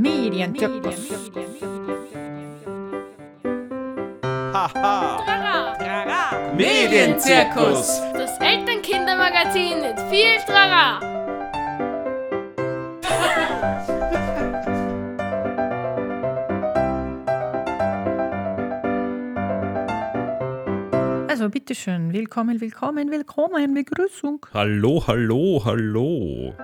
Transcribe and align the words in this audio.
Medienzirkus. 0.00 1.10
Haha. 4.54 5.18
Medienzirkus. 6.56 8.00
Das 8.14 8.38
Elternkindermagazin 8.40 9.82
mit 9.82 10.00
viel 10.08 10.38
Trara. 10.46 11.00
Also 21.28 21.50
bitteschön, 21.50 22.14
willkommen, 22.14 22.58
willkommen, 22.58 23.10
willkommen, 23.10 23.74
Begrüßung. 23.74 24.46
Hallo, 24.54 25.04
hallo, 25.06 25.62
hallo. 25.62 26.54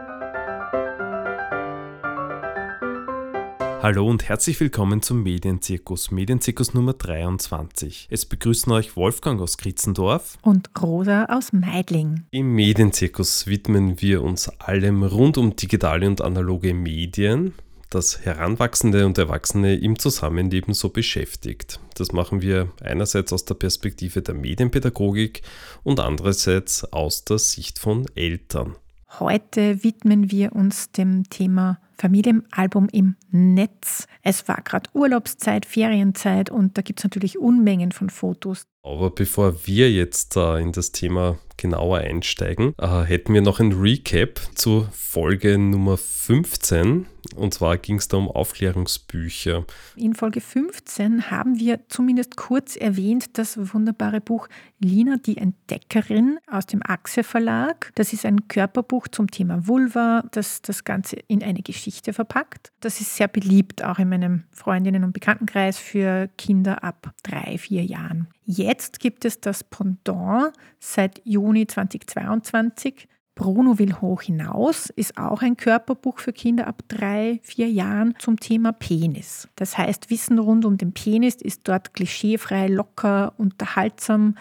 Hallo 3.86 4.04
und 4.08 4.28
herzlich 4.28 4.58
willkommen 4.58 5.00
zum 5.00 5.22
Medienzirkus, 5.22 6.10
Medienzirkus 6.10 6.74
Nummer 6.74 6.94
23. 6.94 8.08
Es 8.10 8.26
begrüßen 8.26 8.72
euch 8.72 8.96
Wolfgang 8.96 9.40
aus 9.40 9.58
Kritzendorf. 9.58 10.38
Und 10.42 10.70
Rosa 10.82 11.26
aus 11.26 11.52
Meidling. 11.52 12.24
Im 12.32 12.52
Medienzirkus 12.52 13.46
widmen 13.46 14.02
wir 14.02 14.24
uns 14.24 14.48
allem 14.58 15.04
rund 15.04 15.38
um 15.38 15.54
digitale 15.54 16.08
und 16.08 16.20
analoge 16.20 16.74
Medien, 16.74 17.54
das 17.88 18.24
Heranwachsende 18.24 19.06
und 19.06 19.18
Erwachsene 19.18 19.76
im 19.76 19.96
Zusammenleben 20.00 20.74
so 20.74 20.88
beschäftigt. 20.88 21.78
Das 21.94 22.10
machen 22.10 22.42
wir 22.42 22.72
einerseits 22.82 23.32
aus 23.32 23.44
der 23.44 23.54
Perspektive 23.54 24.20
der 24.20 24.34
Medienpädagogik 24.34 25.42
und 25.84 26.00
andererseits 26.00 26.82
aus 26.92 27.24
der 27.24 27.38
Sicht 27.38 27.78
von 27.78 28.06
Eltern. 28.16 28.74
Heute 29.20 29.84
widmen 29.84 30.32
wir 30.32 30.56
uns 30.56 30.90
dem 30.90 31.30
Thema 31.30 31.78
Familienalbum 31.98 32.88
im 32.92 33.16
Netz. 33.30 34.06
Es 34.22 34.48
war 34.48 34.60
gerade 34.62 34.90
Urlaubszeit, 34.92 35.66
Ferienzeit 35.66 36.50
und 36.50 36.76
da 36.76 36.82
gibt 36.82 37.00
es 37.00 37.04
natürlich 37.04 37.38
Unmengen 37.38 37.92
von 37.92 38.10
Fotos. 38.10 38.66
Aber 38.82 39.10
bevor 39.10 39.66
wir 39.66 39.90
jetzt 39.90 40.36
äh, 40.36 40.60
in 40.60 40.72
das 40.72 40.92
Thema 40.92 41.38
genauer 41.56 41.98
einsteigen, 41.98 42.74
äh, 42.78 43.02
hätten 43.02 43.34
wir 43.34 43.42
noch 43.42 43.60
ein 43.60 43.72
Recap 43.72 44.40
zu 44.54 44.86
Folge 44.92 45.58
Nummer 45.58 45.96
15. 45.96 47.06
Und 47.34 47.54
zwar 47.54 47.78
ging 47.78 47.96
es 47.96 48.08
da 48.08 48.16
um 48.16 48.30
Aufklärungsbücher. 48.30 49.64
In 49.96 50.14
Folge 50.14 50.40
15 50.40 51.30
haben 51.30 51.58
wir 51.58 51.80
zumindest 51.88 52.36
kurz 52.36 52.76
erwähnt 52.76 53.38
das 53.38 53.72
wunderbare 53.72 54.20
Buch 54.20 54.48
Lina 54.78 55.16
die 55.16 55.38
Entdeckerin 55.38 56.38
aus 56.50 56.66
dem 56.66 56.82
Achse 56.84 57.24
Verlag. 57.24 57.92
Das 57.94 58.12
ist 58.12 58.26
ein 58.26 58.48
Körperbuch 58.48 59.08
zum 59.08 59.30
Thema 59.30 59.66
Vulva, 59.66 60.24
das 60.32 60.62
das 60.62 60.84
Ganze 60.84 61.16
in 61.28 61.42
eine 61.42 61.62
Geschichte 61.62 62.12
verpackt. 62.12 62.72
Das 62.80 63.00
ist 63.00 63.16
sehr 63.16 63.28
beliebt, 63.28 63.82
auch 63.82 63.98
in 63.98 64.08
meinem 64.08 64.44
Freundinnen- 64.52 65.04
und 65.04 65.12
Bekanntenkreis 65.12 65.78
für 65.78 66.28
Kinder 66.36 66.84
ab 66.84 67.12
drei, 67.22 67.58
vier 67.58 67.84
Jahren. 67.84 68.28
Jetzt 68.44 69.00
gibt 69.00 69.24
es 69.24 69.40
das 69.40 69.64
Pendant 69.64 70.52
seit 70.78 71.20
Juni 71.24 71.66
2022. 71.66 73.08
Bruno 73.36 73.78
will 73.78 73.92
hoch 74.00 74.22
hinaus 74.22 74.88
ist 74.88 75.18
auch 75.18 75.42
ein 75.42 75.58
Körperbuch 75.58 76.18
für 76.18 76.32
Kinder 76.32 76.66
ab 76.66 76.82
drei, 76.88 77.38
vier 77.42 77.68
Jahren 77.68 78.14
zum 78.18 78.40
Thema 78.40 78.72
Penis. 78.72 79.46
Das 79.56 79.76
heißt, 79.76 80.10
Wissen 80.10 80.38
rund 80.38 80.64
um 80.64 80.78
den 80.78 80.92
Penis 80.92 81.36
ist 81.36 81.60
dort 81.64 81.92
klischeefrei, 81.92 82.66
locker, 82.66 83.34
unterhaltsam 83.36 84.36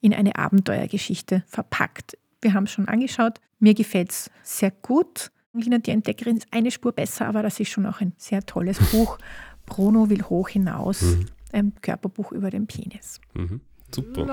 in 0.00 0.12
eine 0.12 0.34
Abenteuergeschichte 0.34 1.44
verpackt. 1.46 2.18
Wir 2.42 2.52
haben 2.52 2.64
es 2.64 2.72
schon 2.72 2.88
angeschaut. 2.88 3.40
Mir 3.60 3.74
gefällt 3.74 4.10
es 4.10 4.30
sehr 4.42 4.72
gut. 4.72 5.30
Lina, 5.52 5.78
die 5.78 5.92
Entdeckerin 5.92 6.38
ist 6.38 6.48
eine 6.50 6.72
Spur 6.72 6.90
besser, 6.90 7.28
aber 7.28 7.44
das 7.44 7.60
ist 7.60 7.70
schon 7.70 7.86
auch 7.86 8.00
ein 8.00 8.14
sehr 8.16 8.44
tolles 8.44 8.78
Buch. 8.90 9.18
Bruno 9.66 10.10
will 10.10 10.24
hoch 10.24 10.48
hinaus. 10.48 11.02
Mhm. 11.02 11.26
Ein 11.52 11.72
Körperbuch 11.82 12.32
über 12.32 12.50
den 12.50 12.66
Penis. 12.66 13.20
Mhm. 13.34 13.60
Super. 13.92 14.26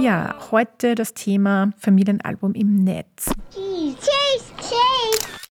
Ja, 0.00 0.36
heute 0.50 0.94
das 0.94 1.14
Thema 1.14 1.72
Familienalbum 1.78 2.54
im 2.54 2.84
Netz. 2.84 3.32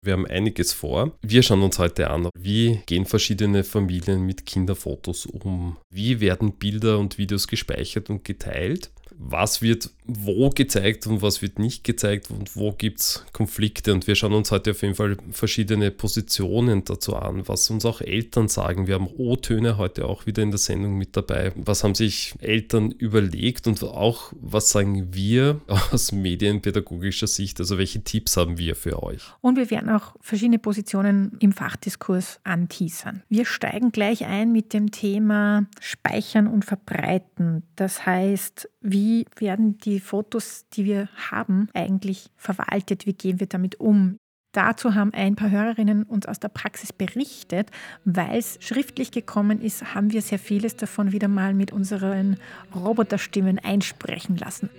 Wir 0.03 0.14
haben 0.14 0.26
einiges 0.26 0.72
vor. 0.72 1.12
Wir 1.20 1.42
schauen 1.42 1.62
uns 1.62 1.78
heute 1.78 2.09
an, 2.09 2.30
wie 2.34 2.80
gehen 2.86 3.04
verschiedene 3.04 3.64
Familien 3.64 4.25
mit 4.25 4.47
Kinderfotos 4.47 5.26
um? 5.26 5.76
Wie 5.91 6.20
werden 6.20 6.54
Bilder 6.54 6.98
und 6.98 7.19
Videos 7.19 7.47
gespeichert 7.47 8.09
und 8.09 8.25
geteilt? 8.25 8.91
Was 9.22 9.60
wird 9.60 9.91
wo 10.06 10.50
gezeigt 10.50 11.06
und 11.06 11.22
was 11.22 11.42
wird 11.42 11.58
nicht 11.58 11.84
gezeigt 11.84 12.31
und 12.31 12.56
wo 12.56 12.72
gibt 12.72 13.00
es 13.00 13.25
Konflikte? 13.32 13.92
Und 13.92 14.06
wir 14.06 14.14
schauen 14.14 14.32
uns 14.32 14.50
heute 14.50 14.72
auf 14.72 14.82
jeden 14.82 14.94
Fall 14.94 15.16
verschiedene 15.31 15.91
Positionen 15.91 16.84
dazu 16.84 17.14
an, 17.14 17.47
was 17.47 17.70
uns 17.70 17.84
auch 17.84 18.00
Eltern 18.00 18.48
sagen. 18.48 18.86
Wir 18.86 18.94
haben 18.94 19.06
O-Töne 19.06 19.76
heute 19.76 20.06
auch 20.06 20.26
wieder 20.26 20.42
in 20.42 20.50
der 20.50 20.59
Sendung 20.59 20.97
mit 20.97 21.16
dabei. 21.16 21.53
Was 21.54 21.84
haben 21.84 21.94
sich 21.94 22.34
Eltern 22.41 22.91
überlegt 22.91 23.66
und 23.66 23.82
auch 23.82 24.32
was 24.41 24.70
sagen 24.70 25.14
wir 25.14 25.60
aus 25.92 26.12
medienpädagogischer 26.12 27.26
Sicht? 27.26 27.60
Also 27.60 27.78
welche 27.78 28.03
Tipps 28.03 28.36
haben 28.36 28.59
wir 28.59 28.75
für 28.75 29.03
euch? 29.03 29.22
Und 29.42 29.56
wir 29.56 29.70
werden 29.70 29.91
auch 29.91 30.16
verschiedene 30.20 30.59
Positionen 30.59 31.36
im 31.41 31.53
Fachdiskurs 31.53 32.41
anteasern. 32.42 33.22
Wir 33.28 33.44
steigen 33.44 33.92
gleich 33.92 34.25
ein 34.25 34.50
mit 34.50 34.72
dem 34.72 34.91
Thema 34.91 35.66
Speichern 35.78 36.47
und 36.47 36.64
Verbreiten. 36.64 37.62
Das 37.76 38.06
heißt, 38.06 38.69
wie 38.80 39.26
werden 39.38 39.78
die 39.78 40.00
Fotos, 40.00 40.66
die 40.72 40.84
wir 40.84 41.08
haben, 41.30 41.68
eigentlich 41.74 42.30
verwaltet? 42.36 43.06
Wie 43.06 43.12
gehen 43.12 43.41
wir 43.41 43.46
damit 43.46 43.78
um? 43.78 44.16
Dazu 44.52 44.94
haben 44.94 45.14
ein 45.14 45.36
paar 45.36 45.50
Hörerinnen 45.50 46.02
uns 46.02 46.26
aus 46.26 46.41
der 46.41 46.48
Praxis 46.48 46.92
berichtet. 46.92 47.70
Weil 48.04 48.38
es 48.38 48.58
schriftlich 48.60 49.12
gekommen 49.12 49.60
ist, 49.60 49.94
haben 49.94 50.12
wir 50.12 50.22
sehr 50.22 50.41
vieles 50.41 50.76
davon 50.76 51.12
wieder 51.12 51.28
mal 51.28 51.54
mit 51.54 51.72
unseren 51.72 52.36
Roboterstimmen 52.74 53.58
einsprechen 53.60 54.36
lassen. 54.36 54.70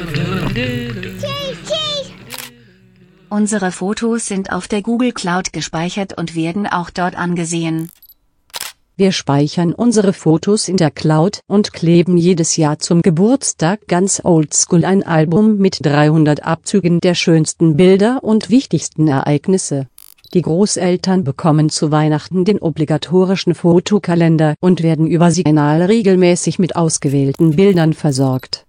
Unsere 3.29 3.71
Fotos 3.71 4.27
sind 4.27 4.51
auf 4.51 4.67
der 4.67 4.81
Google 4.81 5.13
Cloud 5.13 5.53
gespeichert 5.53 6.17
und 6.17 6.35
werden 6.35 6.67
auch 6.67 6.89
dort 6.89 7.15
angesehen. 7.15 7.89
Wir 8.97 9.13
speichern 9.13 9.73
unsere 9.73 10.11
Fotos 10.11 10.67
in 10.67 10.75
der 10.75 10.91
Cloud 10.91 11.39
und 11.47 11.71
kleben 11.71 12.17
jedes 12.17 12.57
Jahr 12.57 12.79
zum 12.79 13.01
Geburtstag 13.01 13.87
ganz 13.87 14.19
oldschool 14.25 14.83
ein 14.83 15.03
Album 15.03 15.57
mit 15.57 15.79
300 15.85 16.43
Abzügen 16.43 16.99
der 16.99 17.15
schönsten 17.15 17.77
Bilder 17.77 18.21
und 18.21 18.49
wichtigsten 18.49 19.07
Ereignisse. 19.07 19.87
Die 20.33 20.41
Großeltern 20.41 21.23
bekommen 21.23 21.69
zu 21.69 21.91
Weihnachten 21.91 22.43
den 22.43 22.59
obligatorischen 22.59 23.55
Fotokalender 23.55 24.55
und 24.59 24.83
werden 24.83 25.07
über 25.07 25.31
Signal 25.31 25.81
regelmäßig 25.81 26.59
mit 26.59 26.75
ausgewählten 26.75 27.55
Bildern 27.55 27.93
versorgt. 27.93 28.65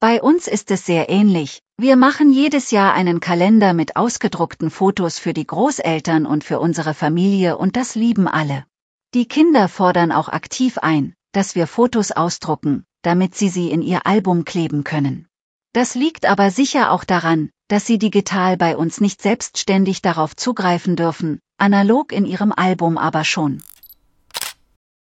Bei 0.00 0.22
uns 0.22 0.48
ist 0.48 0.70
es 0.70 0.86
sehr 0.86 1.10
ähnlich. 1.10 1.60
Wir 1.76 1.94
machen 1.94 2.32
jedes 2.32 2.70
Jahr 2.70 2.94
einen 2.94 3.20
Kalender 3.20 3.74
mit 3.74 3.96
ausgedruckten 3.96 4.70
Fotos 4.70 5.18
für 5.18 5.34
die 5.34 5.46
Großeltern 5.46 6.24
und 6.24 6.42
für 6.42 6.58
unsere 6.58 6.94
Familie 6.94 7.58
und 7.58 7.76
das 7.76 7.96
lieben 7.96 8.26
alle. 8.26 8.64
Die 9.12 9.28
Kinder 9.28 9.68
fordern 9.68 10.10
auch 10.10 10.30
aktiv 10.30 10.78
ein, 10.78 11.12
dass 11.32 11.54
wir 11.54 11.66
Fotos 11.66 12.12
ausdrucken, 12.12 12.84
damit 13.02 13.34
sie 13.34 13.50
sie 13.50 13.70
in 13.70 13.82
ihr 13.82 14.06
Album 14.06 14.46
kleben 14.46 14.84
können. 14.84 15.28
Das 15.74 15.94
liegt 15.94 16.24
aber 16.24 16.50
sicher 16.50 16.92
auch 16.92 17.04
daran, 17.04 17.50
dass 17.68 17.86
sie 17.86 17.98
digital 17.98 18.56
bei 18.56 18.78
uns 18.78 19.02
nicht 19.02 19.20
selbstständig 19.20 20.00
darauf 20.00 20.34
zugreifen 20.34 20.96
dürfen, 20.96 21.40
analog 21.58 22.12
in 22.12 22.24
ihrem 22.24 22.52
Album 22.52 22.96
aber 22.96 23.24
schon. 23.24 23.62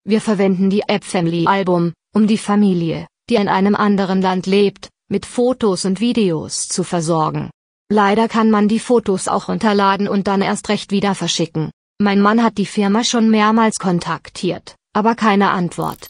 Wir 0.04 0.20
verwenden 0.20 0.70
die 0.70 0.84
App 0.90 1.06
Family 1.06 1.48
Album, 1.48 1.94
um 2.14 2.28
die 2.28 2.38
Familie, 2.38 3.08
die 3.30 3.36
in 3.36 3.48
einem 3.48 3.76
anderen 3.76 4.22
Land 4.22 4.46
lebt, 4.46 4.90
mit 5.10 5.26
Fotos 5.26 5.86
und 5.86 6.00
Videos 6.00 6.68
zu 6.68 6.84
versorgen. 6.84 7.50
Leider 7.92 8.28
kann 8.28 8.52
man 8.52 8.68
die 8.68 8.80
Fotos 8.80 9.28
auch 9.28 9.50
runterladen 9.50 10.08
und 10.08 10.28
dann 10.28 10.42
erst 10.42 10.70
recht 10.70 10.92
wieder 10.92 11.16
verschicken. 11.16 11.72
Mein 12.00 12.22
Mann 12.22 12.44
hat 12.44 12.58
die 12.58 12.66
Firma 12.66 13.04
schon 13.04 13.30
mehrmals 13.30 13.80
kontaktiert, 13.80 14.76
aber 14.94 15.16
keine 15.16 15.50
Antwort. 15.50 16.10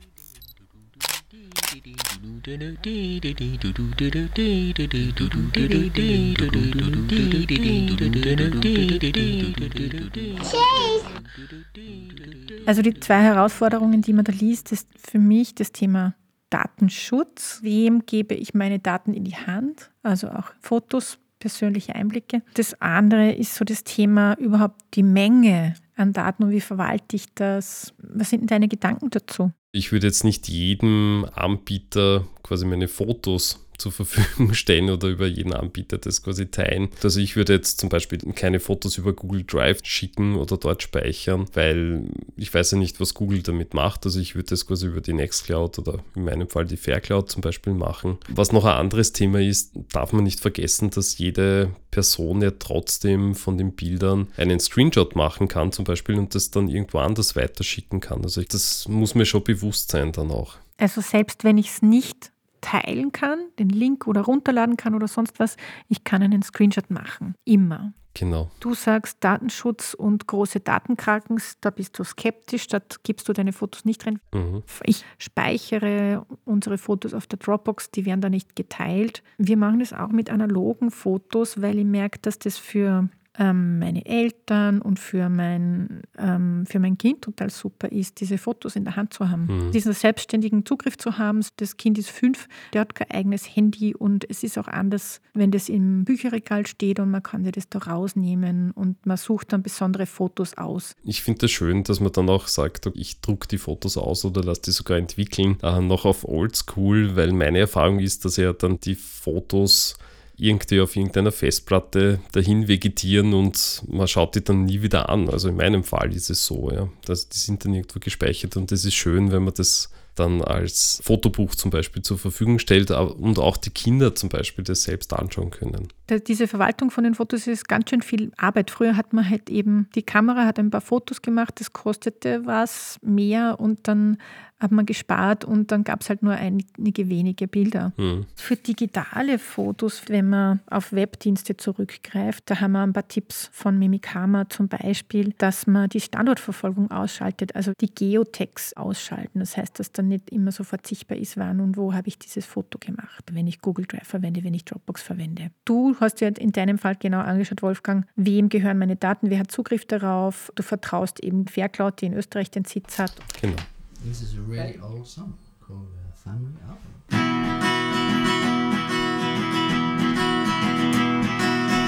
Also 12.67 12.83
die 12.83 13.01
zwei 13.01 13.23
Herausforderungen, 13.23 14.03
die 14.03 14.13
man 14.13 14.25
da 14.27 14.33
liest, 14.33 14.73
ist 14.73 14.89
für 14.99 15.19
mich 15.19 15.55
das 15.55 15.73
Thema 15.73 16.15
Datenschutz. 16.51 17.61
Wem 17.63 18.05
gebe 18.05 18.35
ich 18.35 18.53
meine 18.53 18.79
Daten 18.79 19.15
in 19.15 19.25
die 19.25 19.37
Hand? 19.37 19.91
Also 20.03 20.29
auch 20.29 20.53
Fotos, 20.61 21.19
persönliche 21.39 21.95
Einblicke. 21.95 22.43
Das 22.55 22.79
andere 22.83 23.33
ist 23.33 23.55
so 23.55 23.65
das 23.65 23.85
Thema 23.85 24.35
überhaupt 24.39 24.83
die 24.93 25.03
Menge 25.03 25.77
an 25.97 26.13
Daten 26.13 26.43
und 26.43 26.51
wie 26.51 26.61
verwalte 26.61 27.17
ich 27.17 27.33
das? 27.35 27.95
Was 27.99 28.29
sind 28.29 28.51
deine 28.51 28.69
Gedanken 28.69 29.09
dazu? 29.09 29.51
Ich 29.73 29.93
würde 29.93 30.09
jetzt 30.09 30.25
nicht 30.25 30.49
jedem 30.49 31.27
Anbieter 31.35 32.27
quasi 32.45 32.67
meine 32.67 32.87
Fotos 32.87 33.59
zur 33.79 33.93
Verfügung 33.93 34.55
stellen 34.55 34.91
oder 34.91 35.09
über 35.09 35.27
jeden 35.27 35.53
Anbieter 35.53 35.99
das 35.99 36.23
quasi 36.23 36.47
teilen. 36.47 36.89
Also 37.03 37.21
ich 37.21 37.37
würde 37.37 37.55
jetzt 37.55 37.81
zum 37.81 37.89
Beispiel 37.89 38.19
keine 38.35 38.61
Fotos 38.61 38.99
über 38.99 39.13
Google 39.13 39.45
Drive 39.45 39.81
schicken 39.83 40.37
oder 40.37 40.57
dort 40.57 40.83
speichern, 40.83 41.47
weil 41.55 42.05
ich 42.37 42.53
weiß 42.53 42.73
ja 42.73 42.79
nicht, 42.79 43.01
was 43.01 43.15
Google 43.15 43.43
damit 43.43 43.75
macht. 43.75 44.05
Also 44.05 44.21
ich 44.21 44.35
würde 44.35 44.51
das 44.51 44.67
quasi 44.67 44.87
über 44.87 45.01
die 45.01 45.13
Nextcloud 45.13 45.79
oder 45.79 45.99
in 46.15 46.25
meinem 46.25 46.49
Fall 46.49 46.67
die 46.67 46.77
Faircloud 46.77 47.31
zum 47.31 47.43
Beispiel 47.43 47.75
machen. 47.75 48.19
Was 48.29 48.53
noch 48.53 48.65
ein 48.65 48.77
anderes 48.77 49.13
Thema 49.13 49.41
ist, 49.41 49.73
darf 49.93 50.13
man 50.13 50.25
nicht 50.25 50.41
vergessen, 50.41 50.91
dass 50.91 51.19
jede 51.19 51.71
Person 51.91 52.43
ja 52.43 52.53
trotzdem 52.53 53.35
von 53.35 53.59
den 53.59 53.73
Bildern 53.73 54.29
einen 54.37 54.61
Screenshot 54.61 55.17
machen 55.17 55.49
kann 55.49 55.73
zum 55.73 55.85
Beispiel 55.85 56.17
und 56.17 56.35
das 56.35 56.51
dann 56.51 56.69
irgendwo 56.69 56.99
anders 56.99 57.37
weiterschicken 57.37 58.01
kann. 58.01 58.23
Also 58.23 58.43
das 58.43 58.87
muss 58.89 59.15
mir 59.15 59.27
schon 59.27 59.45
bewusst 59.45 59.91
sein 59.91 60.13
dann 60.13 60.31
auch. 60.31 60.57
Also 60.77 61.01
selbst 61.01 61.45
wenn 61.45 61.57
ich 61.57 61.69
es 61.69 61.83
nicht 61.83 62.33
teilen 62.65 63.13
kann, 63.13 63.39
den 63.59 63.69
Link 63.69 64.07
oder 64.07 64.23
runterladen 64.23 64.79
kann 64.79 64.95
oder 64.95 65.07
sonst 65.07 65.39
was, 65.39 65.57
ich 65.89 66.03
kann 66.03 66.23
einen 66.23 66.43
Screenshot 66.43 66.91
machen. 66.91 67.35
Immer. 67.45 67.93
Genau. 68.15 68.49
Du 68.61 68.75
sagst 68.75 69.19
Datenschutz 69.21 69.93
und 69.93 70.27
große 70.29 70.61
Datenkraken, 70.61 71.43
da 71.61 71.71
bist 71.71 71.99
du 71.99 72.05
skeptisch, 72.05 72.69
da 72.69 72.81
gibst 73.03 73.29
du 73.29 73.33
deine 73.33 73.53
Fotos 73.53 73.85
nicht 73.85 74.07
rein. 74.07 74.21
Mhm. 74.33 74.63
Ich 74.85 75.05
speichere 75.19 76.25
unsere 76.45 76.79
Fotos 76.79 77.13
auf 77.13 77.27
der 77.27 77.41
Dropbox, 77.41 77.91
die 77.91 78.07
werden 78.07 78.21
da 78.21 78.31
nicht 78.31 78.55
geteilt. 78.57 79.23
Wir 79.37 79.57
machen 79.57 79.81
das 79.81 79.93
auch 79.93 80.11
mit 80.11 80.31
analogen 80.31 80.93
Fotos, 80.93 81.61
weil 81.61 81.79
ich 81.79 81.85
merke, 81.85 82.21
dass 82.21 82.39
das 82.39 82.57
für 82.57 83.09
ähm, 83.39 83.81
meine 83.81 84.07
Eltern 84.07 84.81
und 84.81 85.01
für 85.01 85.29
mein, 85.29 86.03
ähm, 86.17 86.54
für 86.67 86.79
mein 86.79 86.99
Kind 86.99 87.23
total 87.23 87.51
super 87.51 87.91
ist, 87.91 88.21
diese 88.21 88.39
Fotos 88.39 88.77
in 88.77 88.85
der 88.85 88.97
Hand 88.97 89.15
zu 89.15 89.29
haben. 89.31 89.47
Mhm. 89.47 89.73
Diesen 89.73 89.93
selbstständigen 89.93 90.65
Zugriff 90.65 90.97
zu 90.97 91.19
haben. 91.19 91.45
Das 91.57 91.77
Kind 91.77 91.99
ist 91.99 92.11
fünf, 92.11 92.49
der 92.73 92.83
hat 92.83 92.95
kein 92.95 93.11
eigenes 93.11 93.57
Handy 93.57 93.95
und 93.95 94.29
es 94.29 94.43
ist 94.43 94.59
auch 94.59 94.69
anders, 94.69 95.21
wenn 95.33 95.51
das 95.51 95.69
im 95.69 96.05
Bücherregal 96.05 96.67
steht 96.67 97.01
und 97.01 97.11
man 97.11 97.23
kann 97.23 97.45
das 97.45 97.69
da 97.69 97.79
rausnehmen 97.79 98.71
und 98.73 99.05
man 99.07 99.17
sucht 99.17 99.53
dann 99.53 99.63
besondere 99.63 100.07
Fotos 100.07 100.57
aus. 100.57 100.95
Ich 101.05 101.23
finde 101.23 101.39
es 101.39 101.41
das 101.43 101.51
schön, 101.51 101.85
dass 101.85 102.01
man 102.01 102.13
dann 102.13 102.29
auch 102.29 102.49
sagt, 102.49 102.91
ich 102.95 103.21
drucke 103.21 103.49
die 103.49 103.59
Fotos 103.59 103.97
aus 103.97 104.25
oder 104.25 104.43
lasse 104.43 104.63
die 104.63 104.71
sogar 104.71 104.99
entwickeln, 104.99 105.59
äh, 105.63 105.81
noch 105.81 106.05
auf 106.05 106.27
Oldschool, 106.27 107.17
weil 107.17 107.33
meine 107.33 107.59
Erfahrung 107.61 107.99
ist, 107.99 108.25
dass 108.25 108.37
ja 108.37 108.53
dann 108.53 108.81
die 108.81 108.95
Fotos 108.95 109.97
irgendwie 110.37 110.81
auf 110.81 110.97
irgendeiner 110.97 111.33
Festplatte 111.33 112.21
dahin 112.33 112.69
vegetieren 112.69 113.35
und 113.35 113.83
man 113.89 114.09
schaut 114.09 114.35
die 114.35 114.45
dann 114.45 114.65
nie 114.65 114.83
wieder 114.83 115.09
an. 115.09 115.29
Also 115.29 115.49
in 115.49 115.57
meinem 115.57 115.85
Fall 115.85 116.15
ist 116.15 116.31
es 116.31 116.45
so, 116.45 116.71
ja. 116.71 116.89
Das, 117.07 117.29
die 117.29 117.39
sind 117.39 117.65
dann 117.65 117.75
irgendwo 117.75 118.01
gespeichert 118.01 118.57
und 118.57 118.73
das 118.73 118.85
ist 118.85 118.95
schön, 118.95 119.31
wenn 119.31 119.45
man 119.45 119.55
das 119.55 119.91
dann 120.15 120.43
als 120.43 121.01
Fotobuch 121.03 121.55
zum 121.55 121.71
Beispiel 121.71 122.03
zur 122.03 122.19
Verfügung 122.19 122.59
stellt 122.59 122.91
und 122.91 123.39
auch 123.39 123.57
die 123.57 123.71
Kinder 123.71 124.15
zum 124.15 124.29
Beispiel 124.29 124.65
das 124.65 124.85
selbst 124.85 125.13
anschauen 125.13 125.51
können. 125.51 125.89
Diese 126.27 126.47
Verwaltung 126.47 126.91
von 126.91 127.05
den 127.05 127.15
Fotos 127.15 127.47
ist 127.47 127.69
ganz 127.69 127.91
schön 127.91 128.03
viel 128.03 128.33
Arbeit. 128.37 128.71
Früher 128.71 128.97
hat 128.97 129.13
man 129.13 129.29
halt 129.29 129.51
eben, 129.51 129.89
die 129.95 130.03
Kamera 130.03 130.47
hat 130.47 130.59
ein 130.59 130.71
paar 130.71 130.81
Fotos 130.81 131.23
gemacht, 131.23 131.55
das 131.59 131.73
kostete 131.73 132.47
was 132.47 132.99
mehr 133.03 133.59
und 133.59 133.89
dann 133.89 134.19
hat 134.61 134.73
man 134.73 134.87
gespart 134.87 135.45
und 135.45 135.73
dann 135.73 135.85
gab 135.85 136.01
es 136.01 136.09
halt 136.09 136.23
nur 136.23 136.33
einige 136.35 137.09
wenige 137.09 137.49
Bilder. 137.49 137.93
Hm. 137.97 138.27
Für 138.35 138.57
digitale 138.57 139.39
Fotos, 139.39 140.03
wenn 140.09 140.31
man 140.31 140.61
auf 140.71 140.93
Webdienste 140.93 141.57
zurückgreift, 141.57 142.45
da 142.47 142.61
haben 142.61 142.73
wir 142.73 142.83
ein 142.83 142.93
paar 142.93 143.09
Tipps 143.09 143.51
von 143.53 143.79
Mimikama 143.79 144.49
zum 144.49 144.69
Beispiel, 144.69 145.35
dass 145.39 145.67
man 145.67 145.89
die 145.89 146.01
Standortverfolgung 146.01 146.91
ausschaltet, 146.91 147.55
also 147.57 147.73
die 147.81 147.93
Geotags 147.93 148.75
ausschalten. 148.75 149.41
Das 149.41 149.57
heißt, 149.57 149.79
dass 149.79 149.93
dann 149.93 150.09
nicht 150.09 150.31
immer 150.31 150.53
sofort 150.53 150.87
sichtbar 150.87 151.19
ist, 151.19 151.37
wann 151.37 151.61
und 151.61 151.77
wo 151.77 151.93
habe 151.93 152.09
ich 152.09 152.19
dieses 152.19 152.47
Foto 152.47 152.79
gemacht, 152.79 153.25
wenn 153.33 153.47
ich 153.47 153.61
Google 153.61 153.87
Drive 153.87 154.07
verwende, 154.07 154.45
wenn 154.45 154.55
ich 154.55 154.65
Dropbox 154.65 155.03
verwende. 155.03 155.51
Du 155.65 155.97
hast 156.01 156.21
ja 156.21 156.29
in 156.29 156.53
deinem 156.53 156.79
Fall 156.79 156.97
genau 156.97 157.21
angeschaut, 157.21 157.63
Wolfgang, 157.63 158.07
wem 158.17 158.49
gehören 158.49 158.79
meine 158.79 158.97
Daten, 158.97 159.31
wer 159.31 159.41
hat 159.41 159.51
Zugriff 159.51 159.85
darauf. 159.85 160.53
Du 160.55 160.63
vertraust 160.63 161.21
eben 161.21 161.47
Faircloud, 161.47 162.01
die 162.01 162.07
in 162.07 162.15
Österreich 162.15 162.51
den 162.51 162.65
Sitz 162.65 162.99
hat. 162.99 163.15
Genau. 163.41 163.57
This 164.07 164.21
is 164.21 164.35
a 164.37 164.43
really 164.43 164.79
old 164.83 165.07
song 165.07 165.39
called 165.67 165.89
uh, 165.97 166.13
Family 166.15 166.53
Album. 166.69 166.93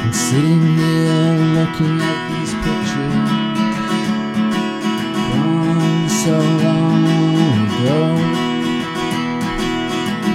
And 0.03 0.15
sitting 0.15 0.63
here 0.79 1.37
looking 1.59 2.01
at 2.01 2.19
these 2.33 2.55
pictures. 2.65 3.61
From 5.29 6.09
so 6.25 6.37
long 6.65 7.05
ago, 7.69 8.01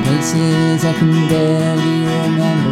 places 0.05 0.85
I 0.85 0.93
can 0.99 1.13
barely 1.29 1.97
remember, 2.13 2.70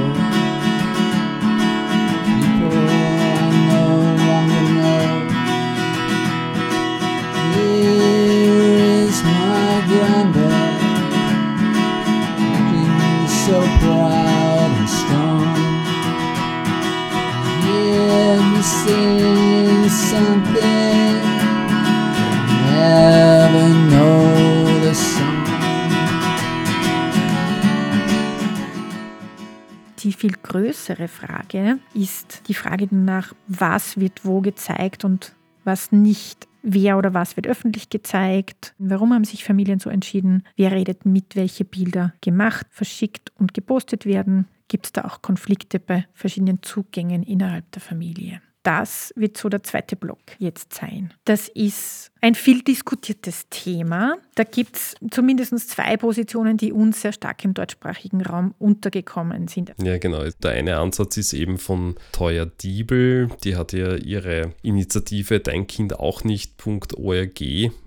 größere 30.89 31.07
Frage 31.07 31.79
ist 31.93 32.47
die 32.47 32.53
Frage 32.53 32.87
danach, 32.87 33.33
was 33.47 33.99
wird 33.99 34.25
wo 34.25 34.41
gezeigt 34.41 35.05
und 35.05 35.35
was 35.63 35.91
nicht. 35.91 36.47
Wer 36.61 36.97
oder 36.97 37.13
was 37.13 37.37
wird 37.37 37.47
öffentlich 37.47 37.89
gezeigt? 37.89 38.73
Warum 38.79 39.13
haben 39.13 39.23
sich 39.23 39.43
Familien 39.43 39.79
so 39.79 39.89
entschieden? 39.89 40.43
Wer 40.57 40.71
redet 40.71 41.05
mit, 41.05 41.35
welche 41.35 41.63
Bilder 41.63 42.13
gemacht, 42.21 42.65
verschickt 42.71 43.31
und 43.37 43.53
gepostet 43.53 44.05
werden? 44.05 44.47
Gibt 44.67 44.87
es 44.87 44.93
da 44.93 45.05
auch 45.05 45.21
Konflikte 45.21 45.79
bei 45.79 46.05
verschiedenen 46.13 46.61
Zugängen 46.63 47.23
innerhalb 47.23 47.71
der 47.71 47.81
Familie? 47.81 48.41
Das 48.63 49.13
wird 49.15 49.37
so 49.37 49.47
der 49.47 49.63
zweite 49.63 49.95
Block 49.95 50.19
jetzt 50.37 50.73
sein. 50.73 51.13
Das 51.23 51.47
ist 51.49 52.08
ein 52.21 52.35
viel 52.35 52.61
diskutiertes 52.61 53.47
Thema. 53.49 54.15
Da 54.35 54.43
gibt 54.43 54.75
es 54.75 54.95
zumindest 55.11 55.69
zwei 55.69 55.97
Positionen, 55.97 56.57
die 56.57 56.71
uns 56.71 57.01
sehr 57.01 57.13
stark 57.13 57.43
im 57.45 57.53
deutschsprachigen 57.53 58.21
Raum 58.21 58.53
untergekommen 58.59 59.47
sind. 59.47 59.73
Ja, 59.81 59.97
genau. 59.97 60.23
Der 60.43 60.51
eine 60.51 60.77
Ansatz 60.77 61.17
ist 61.17 61.33
eben 61.33 61.57
von 61.57 61.95
Teuer 62.11 62.45
Diebel. 62.45 63.29
Die 63.43 63.55
hat 63.55 63.73
ja 63.73 63.95
ihre 63.95 64.53
Initiative 64.61 65.39
Dein 65.39 65.67
Kind 65.67 65.99
auch 65.99 66.23
nicht.org 66.23 67.39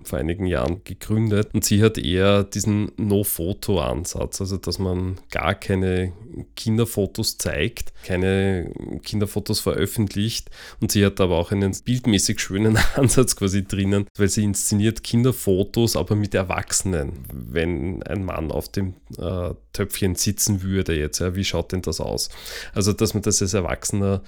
vor 0.03 0.19
einigen 0.19 0.45
Jahren 0.45 0.83
gegründet. 0.83 1.49
Und 1.53 1.63
sie 1.63 1.83
hat 1.83 1.97
eher 1.97 2.43
diesen 2.43 2.91
No-Foto-Ansatz, 2.97 4.41
also 4.41 4.57
dass 4.57 4.79
man 4.79 5.19
gar 5.31 5.55
keine 5.55 6.13
Kinderfotos 6.55 7.37
zeigt, 7.37 7.93
keine 8.03 8.71
Kinderfotos 9.03 9.59
veröffentlicht 9.59 10.49
Und 10.79 10.91
sie 10.91 11.05
hat 11.05 11.19
aber 11.21 11.37
auch 11.37 11.51
einen 11.51 11.75
bildmäßig 11.83 12.39
schönen 12.39 12.77
Ansatz 12.95 13.35
quasi 13.35 13.63
drinnen, 13.63 14.07
weil 14.23 14.29
sie 14.29 14.45
inszeniert 14.45 15.03
Kinderfotos, 15.03 15.97
aber 15.97 16.15
mit 16.15 16.33
Erwachsenen. 16.33 17.25
Wenn 17.29 18.01
ein 18.03 18.23
Mann 18.23 18.53
auf 18.53 18.69
dem 18.69 18.93
äh, 19.17 19.49
Töpfchen 19.73 20.15
sitzen 20.15 20.61
würde 20.61 20.97
jetzt, 20.97 21.19
ja, 21.19 21.35
wie 21.35 21.43
schaut 21.43 21.73
denn 21.73 21.81
das 21.81 21.99
aus? 21.99 22.29
Also, 22.73 22.93
dass 22.93 23.13
man 23.13 23.21
das 23.21 23.41
als 23.41 23.53
Erwachsener 23.53 24.21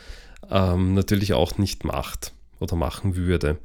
ähm, 0.52 0.96
natürlich 0.96 1.32
auch 1.32 1.58
nicht 1.58 1.86
macht 1.86 2.34
oder 2.60 2.76
machen 2.76 3.16
würde. 3.16 3.58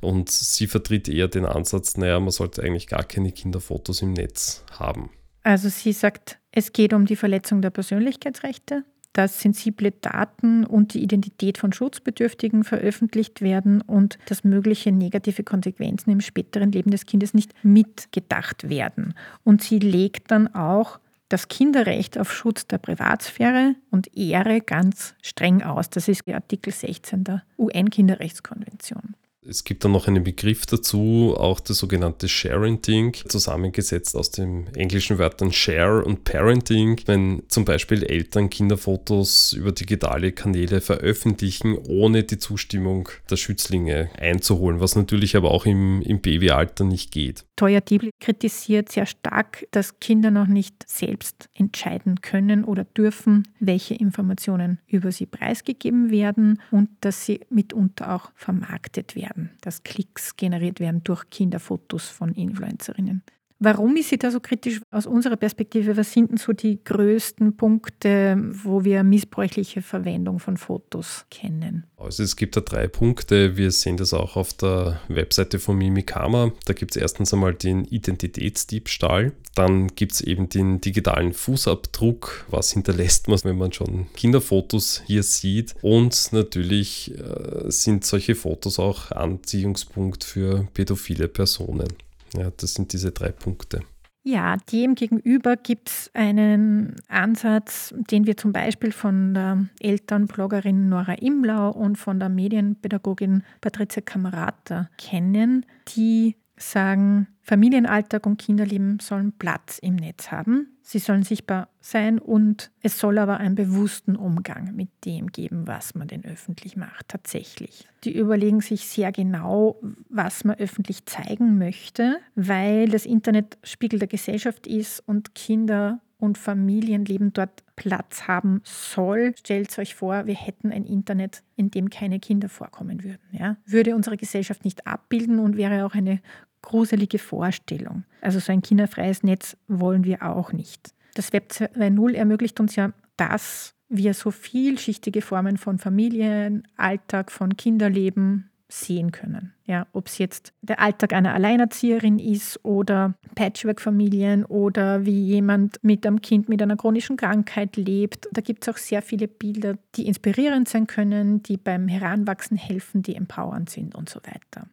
Und 0.00 0.28
sie 0.28 0.66
vertritt 0.66 1.08
eher 1.08 1.28
den 1.28 1.44
Ansatz, 1.44 1.96
naja, 1.96 2.18
man 2.18 2.32
sollte 2.32 2.64
eigentlich 2.64 2.88
gar 2.88 3.04
keine 3.04 3.30
Kinderfotos 3.30 4.02
im 4.02 4.12
Netz 4.12 4.64
haben. 4.72 5.10
Also 5.44 5.68
sie 5.68 5.92
sagt, 5.92 6.40
es 6.50 6.72
geht 6.72 6.94
um 6.94 7.06
die 7.06 7.14
Verletzung 7.14 7.62
der 7.62 7.70
Persönlichkeitsrechte, 7.70 8.82
dass 9.16 9.40
sensible 9.40 9.92
Daten 9.92 10.66
und 10.66 10.92
die 10.92 11.02
Identität 11.02 11.56
von 11.56 11.72
Schutzbedürftigen 11.72 12.64
veröffentlicht 12.64 13.40
werden 13.40 13.80
und 13.80 14.18
dass 14.26 14.44
mögliche 14.44 14.92
negative 14.92 15.42
Konsequenzen 15.42 16.10
im 16.10 16.20
späteren 16.20 16.70
Leben 16.70 16.90
des 16.90 17.06
Kindes 17.06 17.32
nicht 17.32 17.54
mitgedacht 17.64 18.68
werden. 18.68 19.14
Und 19.42 19.62
sie 19.62 19.78
legt 19.78 20.30
dann 20.30 20.54
auch 20.54 20.98
das 21.30 21.48
Kinderrecht 21.48 22.18
auf 22.18 22.30
Schutz 22.30 22.66
der 22.66 22.76
Privatsphäre 22.76 23.74
und 23.90 24.14
Ehre 24.14 24.60
ganz 24.60 25.14
streng 25.22 25.62
aus. 25.62 25.88
Das 25.88 26.08
ist 26.08 26.28
Artikel 26.28 26.72
16 26.72 27.24
der 27.24 27.42
UN-Kinderrechtskonvention. 27.58 29.14
Es 29.48 29.64
gibt 29.64 29.84
dann 29.84 29.92
noch 29.92 30.08
einen 30.08 30.24
Begriff 30.24 30.66
dazu, 30.66 31.34
auch 31.36 31.60
das 31.60 31.78
sogenannte 31.78 32.28
Sharenting, 32.28 33.14
zusammengesetzt 33.28 34.16
aus 34.16 34.30
den 34.30 34.66
englischen 34.74 35.18
Wörtern 35.18 35.52
Share 35.52 36.04
und 36.04 36.24
Parenting. 36.24 37.00
Wenn 37.06 37.42
zum 37.48 37.64
Beispiel 37.64 38.02
Eltern 38.02 38.50
Kinderfotos 38.50 39.52
über 39.52 39.72
digitale 39.72 40.32
Kanäle 40.32 40.80
veröffentlichen, 40.80 41.76
ohne 41.76 42.24
die 42.24 42.38
Zustimmung 42.38 43.08
der 43.30 43.36
Schützlinge 43.36 44.10
einzuholen, 44.18 44.80
was 44.80 44.96
natürlich 44.96 45.36
aber 45.36 45.50
auch 45.50 45.66
im, 45.66 46.02
im 46.02 46.20
Babyalter 46.20 46.84
nicht 46.84 47.12
geht. 47.12 47.44
Teuer 47.56 47.80
Diebel 47.80 48.10
kritisiert 48.20 48.92
sehr 48.92 49.06
stark, 49.06 49.66
dass 49.70 49.98
Kinder 49.98 50.30
noch 50.30 50.46
nicht 50.46 50.74
selbst 50.86 51.48
entscheiden 51.54 52.20
können 52.20 52.64
oder 52.64 52.84
dürfen, 52.84 53.48
welche 53.60 53.94
Informationen 53.94 54.78
über 54.86 55.10
sie 55.10 55.24
preisgegeben 55.24 56.10
werden 56.10 56.60
und 56.70 56.90
dass 57.00 57.24
sie 57.24 57.40
mitunter 57.48 58.14
auch 58.14 58.30
vermarktet 58.34 59.16
werden, 59.16 59.35
dass 59.60 59.82
Klicks 59.82 60.36
generiert 60.36 60.80
werden 60.80 61.02
durch 61.04 61.28
Kinderfotos 61.30 62.08
von 62.08 62.32
Influencerinnen. 62.32 63.22
Warum 63.58 63.96
ist 63.96 64.10
sie 64.10 64.18
da 64.18 64.30
so 64.30 64.40
kritisch 64.40 64.82
aus 64.90 65.06
unserer 65.06 65.36
Perspektive? 65.36 65.96
Was 65.96 66.12
sind 66.12 66.30
denn 66.30 66.36
so 66.36 66.52
die 66.52 66.78
größten 66.84 67.56
Punkte, 67.56 68.36
wo 68.62 68.84
wir 68.84 69.02
missbräuchliche 69.02 69.80
Verwendung 69.80 70.40
von 70.40 70.58
Fotos 70.58 71.24
kennen? 71.30 71.86
Also 71.96 72.22
es 72.22 72.36
gibt 72.36 72.56
da 72.56 72.60
drei 72.60 72.86
Punkte. 72.86 73.56
Wir 73.56 73.70
sehen 73.70 73.96
das 73.96 74.12
auch 74.12 74.36
auf 74.36 74.52
der 74.52 75.00
Webseite 75.08 75.58
von 75.58 75.78
Mimikama. 75.78 76.52
Da 76.66 76.74
gibt 76.74 76.94
es 76.94 77.00
erstens 77.00 77.32
einmal 77.32 77.54
den 77.54 77.86
Identitätsdiebstahl. 77.86 79.32
Dann 79.54 79.88
gibt 79.88 80.12
es 80.12 80.20
eben 80.20 80.50
den 80.50 80.82
digitalen 80.82 81.32
Fußabdruck. 81.32 82.44
Was 82.50 82.72
hinterlässt 82.72 83.28
man, 83.28 83.40
wenn 83.44 83.56
man 83.56 83.72
schon 83.72 84.12
Kinderfotos 84.12 85.02
hier 85.06 85.22
sieht? 85.22 85.74
Und 85.80 86.28
natürlich 86.32 87.14
äh, 87.18 87.70
sind 87.70 88.04
solche 88.04 88.34
Fotos 88.34 88.78
auch 88.78 89.12
Anziehungspunkt 89.12 90.24
für 90.24 90.68
pädophile 90.74 91.28
Personen. 91.28 91.88
Ja, 92.36 92.50
das 92.50 92.74
sind 92.74 92.92
diese 92.92 93.12
drei 93.12 93.30
Punkte. 93.30 93.80
Ja, 94.28 94.56
dem 94.72 94.96
gegenüber 94.96 95.54
gibt 95.56 95.88
es 95.88 96.10
einen 96.12 96.96
Ansatz, 97.06 97.94
den 98.10 98.26
wir 98.26 98.36
zum 98.36 98.52
Beispiel 98.52 98.90
von 98.90 99.34
der 99.34 99.68
Elternbloggerin 99.78 100.88
Nora 100.88 101.14
Imlau 101.14 101.70
und 101.70 101.94
von 101.94 102.18
der 102.18 102.28
Medienpädagogin 102.28 103.44
Patricia 103.60 104.02
Kamerata 104.02 104.90
kennen, 104.98 105.64
die 105.94 106.34
sagen, 106.56 107.28
Familienalltag 107.42 108.26
und 108.26 108.38
Kinderleben 108.38 108.98
sollen 108.98 109.32
Platz 109.32 109.78
im 109.78 109.96
Netz 109.96 110.30
haben. 110.30 110.76
Sie 110.82 110.98
sollen 110.98 111.22
sichtbar 111.22 111.68
sein 111.80 112.18
und 112.18 112.70
es 112.80 112.98
soll 112.98 113.18
aber 113.18 113.38
einen 113.38 113.54
bewussten 113.54 114.16
Umgang 114.16 114.74
mit 114.74 114.88
dem 115.04 115.28
geben, 115.28 115.66
was 115.66 115.94
man 115.94 116.08
denn 116.08 116.24
öffentlich 116.24 116.76
macht, 116.76 117.08
tatsächlich. 117.08 117.88
Die 118.04 118.16
überlegen 118.16 118.60
sich 118.60 118.86
sehr 118.86 119.12
genau, 119.12 119.80
was 120.08 120.44
man 120.44 120.56
öffentlich 120.56 121.06
zeigen 121.06 121.58
möchte, 121.58 122.18
weil 122.34 122.88
das 122.88 123.06
Internet 123.06 123.58
Spiegel 123.62 123.98
der 123.98 124.08
Gesellschaft 124.08 124.66
ist 124.66 125.00
und 125.06 125.34
Kinder 125.34 126.00
und 126.18 126.38
Familienleben 126.38 127.32
dort 127.32 127.62
Platz 127.76 128.26
haben 128.26 128.62
soll. 128.64 129.34
Stellt 129.38 129.78
euch 129.78 129.94
vor, 129.94 130.26
wir 130.26 130.34
hätten 130.34 130.72
ein 130.72 130.84
Internet, 130.84 131.42
in 131.56 131.70
dem 131.70 131.90
keine 131.90 132.18
Kinder 132.20 132.48
vorkommen 132.48 133.04
würden. 133.04 133.22
Ja? 133.32 133.56
Würde 133.66 133.94
unsere 133.94 134.16
Gesellschaft 134.16 134.64
nicht 134.64 134.86
abbilden 134.86 135.38
und 135.38 135.56
wäre 135.56 135.84
auch 135.84 135.94
eine 135.94 136.20
gruselige 136.66 137.18
Vorstellung. 137.18 138.04
Also 138.20 138.40
so 138.40 138.52
ein 138.52 138.60
kinderfreies 138.60 139.22
Netz 139.22 139.56
wollen 139.68 140.04
wir 140.04 140.22
auch 140.22 140.52
nicht. 140.52 140.92
Das 141.14 141.32
Web 141.32 141.52
2.0 141.52 142.14
ermöglicht 142.14 142.60
uns 142.60 142.76
ja, 142.76 142.92
dass 143.16 143.72
wir 143.88 144.12
so 144.14 144.30
vielschichtige 144.30 145.22
Formen 145.22 145.56
von 145.56 145.78
Familien, 145.78 146.66
Alltag, 146.76 147.30
von 147.30 147.56
Kinderleben 147.56 148.50
sehen 148.68 149.12
können. 149.12 149.52
Ja, 149.64 149.86
ob 149.92 150.08
es 150.08 150.18
jetzt 150.18 150.52
der 150.60 150.80
Alltag 150.80 151.12
einer 151.12 151.34
Alleinerzieherin 151.34 152.18
ist 152.18 152.58
oder 152.64 153.14
Patchwork-Familien 153.36 154.44
oder 154.44 155.06
wie 155.06 155.22
jemand 155.22 155.78
mit 155.82 156.04
einem 156.04 156.20
Kind 156.20 156.48
mit 156.48 156.60
einer 156.60 156.76
chronischen 156.76 157.16
Krankheit 157.16 157.76
lebt. 157.76 158.28
Da 158.32 158.40
gibt 158.40 158.66
es 158.66 158.74
auch 158.74 158.78
sehr 158.78 159.02
viele 159.02 159.28
Bilder, 159.28 159.78
die 159.94 160.08
inspirierend 160.08 160.68
sein 160.68 160.88
können, 160.88 161.44
die 161.44 161.58
beim 161.58 161.86
Heranwachsen 161.86 162.56
helfen, 162.56 163.02
die 163.02 163.14
empowernd 163.14 163.70
sind 163.70 163.94
und 163.94 164.08
so 164.08 164.18
weiter. 164.24 164.66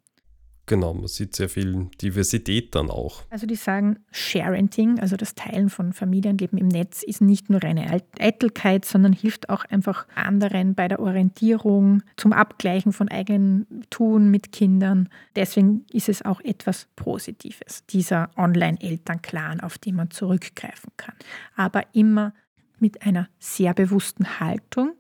Genau, 0.66 0.94
man 0.94 1.08
sieht 1.08 1.36
sehr 1.36 1.50
viel 1.50 1.90
Diversität 2.02 2.74
dann 2.74 2.90
auch. 2.90 3.24
Also 3.30 3.46
die 3.46 3.56
sagen, 3.56 4.00
Sharenting, 4.12 4.98
also 5.00 5.18
das 5.18 5.36
Teilen 5.36 5.70
von 5.70 5.92
Familienleben 5.92 6.58
im 6.58 6.70
Netz, 6.70 7.04
ist 7.04 7.20
nicht 7.20 7.50
nur 7.50 7.62
reine 7.62 8.02
Eitelkeit, 8.18 8.86
sondern 8.86 9.12
hilft 9.12 9.50
auch 9.50 9.66
einfach 9.66 10.08
anderen 10.16 10.74
bei 10.74 10.88
der 10.88 11.02
Orientierung, 11.02 12.02
zum 12.16 12.32
Abgleichen 12.32 12.94
von 12.94 13.10
eigenen 13.10 13.68
Tun 13.90 14.32
mit 14.32 14.54
Kindern. 14.54 15.10
Deswegen 15.36 15.86
ist 15.92 16.08
es 16.08 16.24
auch 16.24 16.40
etwas 16.40 16.88
Positives, 16.96 17.86
dieser 17.88 18.30
Online-Elternclan, 18.38 19.60
auf 19.60 19.78
den 19.78 19.96
man 19.96 20.12
zurückgreifen 20.12 20.92
kann. 20.96 21.16
Aber 21.58 21.84
immer 21.92 22.34
mit 22.80 23.02
einer 23.06 23.28
sehr 23.38 23.74
bewussten 23.74 24.40
Haltung. 24.40 24.94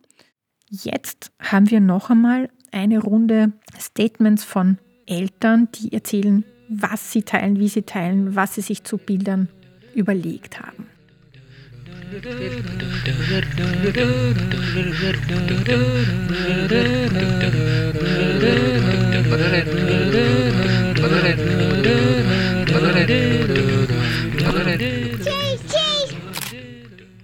Jetzt 0.70 1.32
haben 1.39 1.70
wir 1.70 1.79
noch 1.79 2.10
einmal 2.10 2.50
eine 2.74 3.00
Runde 3.00 3.53
Statements 3.79 4.43
von 4.43 4.77
Eltern, 5.06 5.70
die 5.76 5.94
erzählen, 5.94 6.44
was 6.70 7.12
sie 7.12 7.24
teilen, 7.24 7.60
wie 7.60 7.68
sie 7.68 7.84
teilen, 7.84 8.36
was 8.36 8.56
sie 8.56 8.62
sich 8.62 8.84
zu 8.84 8.98
Bildern 8.98 9.50
überlegt 9.94 10.60
haben. 10.60 10.88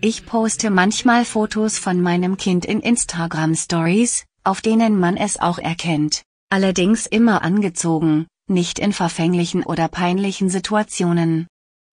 Ich 0.02 0.26
poste 0.26 0.70
manchmal 0.70 1.26
Fotos 1.26 1.78
von 1.78 2.02
meinem 2.02 2.38
Kind 2.38 2.66
in 2.66 2.80
Instagram 2.80 3.56
Stories, 3.56 4.26
auf 4.44 4.62
denen 4.62 5.00
man 5.00 5.18
es 5.18 5.40
auch 5.40 5.60
erkennt. 5.60 6.24
Allerdings 6.52 7.06
immer 7.06 7.44
angezogen, 7.44 8.26
nicht 8.48 8.80
in 8.80 8.92
verfänglichen 8.92 9.64
oder 9.64 9.88
peinlichen 9.88 10.50
Situationen. 10.50 11.48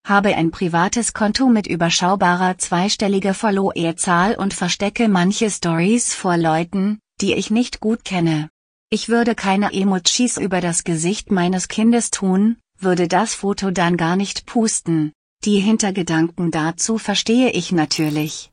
Habe 0.06 0.34
ein 0.34 0.50
privates 0.50 1.12
Konto 1.12 1.48
mit 1.48 1.66
überschaubarer 1.66 2.56
zweistelliger 2.56 3.34
Followerzahl 3.34 4.34
und 4.34 4.54
verstecke 4.54 5.08
manche 5.08 5.50
Stories 5.50 6.14
vor 6.14 6.38
Leuten, 6.38 7.00
die 7.20 7.34
ich 7.34 7.50
nicht 7.50 7.80
gut 7.80 8.04
kenne. 8.04 8.48
Ich 8.88 9.08
würde 9.10 9.34
keine 9.34 9.72
Emojis 9.75 10.38
über 10.38 10.62
das 10.62 10.84
Gesicht 10.84 11.30
meines 11.30 11.68
Kindes 11.68 12.10
tun, 12.10 12.56
würde 12.78 13.08
das 13.08 13.34
Foto 13.34 13.70
dann 13.70 13.96
gar 13.96 14.16
nicht 14.16 14.46
pusten. 14.46 15.12
Die 15.44 15.58
Hintergedanken 15.58 16.50
dazu 16.50 16.96
verstehe 16.96 17.50
ich 17.50 17.72
natürlich. 17.72 18.52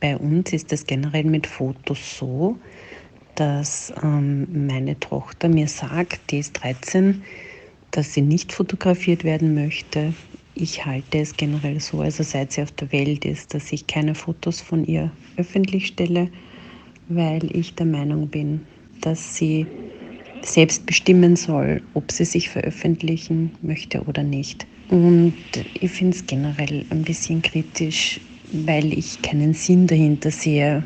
Bei 0.00 0.16
uns 0.16 0.52
ist 0.52 0.72
es 0.72 0.86
generell 0.86 1.24
mit 1.24 1.46
Fotos 1.46 2.18
so, 2.18 2.58
dass 3.34 3.92
ähm, 4.02 4.66
meine 4.66 4.98
Tochter 5.00 5.48
mir 5.48 5.68
sagt, 5.68 6.30
die 6.30 6.38
ist 6.38 6.52
13, 6.62 7.22
dass 7.90 8.14
sie 8.14 8.22
nicht 8.22 8.52
fotografiert 8.52 9.24
werden 9.24 9.54
möchte. 9.54 10.14
Ich 10.54 10.84
halte 10.86 11.18
es 11.18 11.36
generell 11.36 11.80
so, 11.80 12.00
also 12.00 12.22
seit 12.22 12.52
sie 12.52 12.62
auf 12.62 12.72
der 12.72 12.92
Welt 12.92 13.24
ist, 13.24 13.54
dass 13.54 13.72
ich 13.72 13.86
keine 13.86 14.14
Fotos 14.14 14.60
von 14.60 14.84
ihr 14.84 15.10
öffentlich 15.36 15.88
stelle, 15.88 16.28
weil 17.08 17.54
ich 17.56 17.74
der 17.74 17.86
Meinung 17.86 18.28
bin, 18.28 18.60
dass 19.00 19.36
sie 19.36 19.66
selbst 20.42 20.86
bestimmen 20.86 21.36
soll, 21.36 21.82
ob 21.94 22.12
sie 22.12 22.24
sich 22.24 22.48
veröffentlichen 22.48 23.52
möchte 23.62 24.02
oder 24.02 24.22
nicht. 24.22 24.66
Und 24.90 25.34
ich 25.80 25.90
finde 25.90 26.16
es 26.16 26.26
generell 26.26 26.84
ein 26.90 27.02
bisschen 27.02 27.42
kritisch, 27.42 28.20
weil 28.52 28.92
ich 28.92 29.20
keinen 29.22 29.54
Sinn 29.54 29.86
dahinter 29.86 30.30
sehe, 30.30 30.84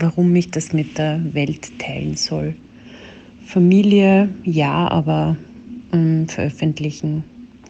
warum 0.00 0.34
ich 0.36 0.50
das 0.50 0.72
mit 0.72 0.98
der 0.98 1.20
Welt 1.34 1.78
teilen 1.78 2.16
soll. 2.16 2.56
Familie 3.44 4.28
ja, 4.44 4.88
aber 4.88 5.36
ähm, 5.92 6.28
veröffentlichen 6.28 7.24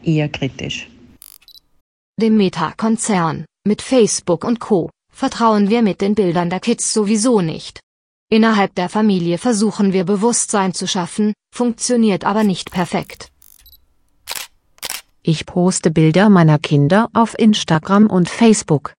eher 0.04 0.28
kritisch. 0.28 0.88
Dem 2.20 2.36
Meta-Konzern, 2.36 3.46
mit 3.66 3.82
Facebook 3.82 4.44
und 4.44 4.60
Co., 4.60 4.90
vertrauen 5.12 5.70
wir 5.70 5.82
mit 5.82 6.00
den 6.00 6.14
Bildern 6.14 6.50
der 6.50 6.60
Kids 6.60 6.92
sowieso 6.92 7.40
nicht. 7.40 7.80
Innerhalb 8.30 8.74
der 8.74 8.88
Familie 8.88 9.38
versuchen 9.38 9.92
wir 9.92 10.04
Bewusstsein 10.04 10.72
zu 10.72 10.86
schaffen, 10.86 11.34
funktioniert 11.54 12.24
aber 12.24 12.44
nicht 12.44 12.70
perfekt. 12.70 13.28
Ich 15.22 15.46
poste 15.46 15.90
Bilder 15.90 16.30
meiner 16.30 16.58
Kinder 16.58 17.08
auf 17.12 17.38
Instagram 17.38 18.06
und 18.06 18.28
Facebook. 18.28 18.94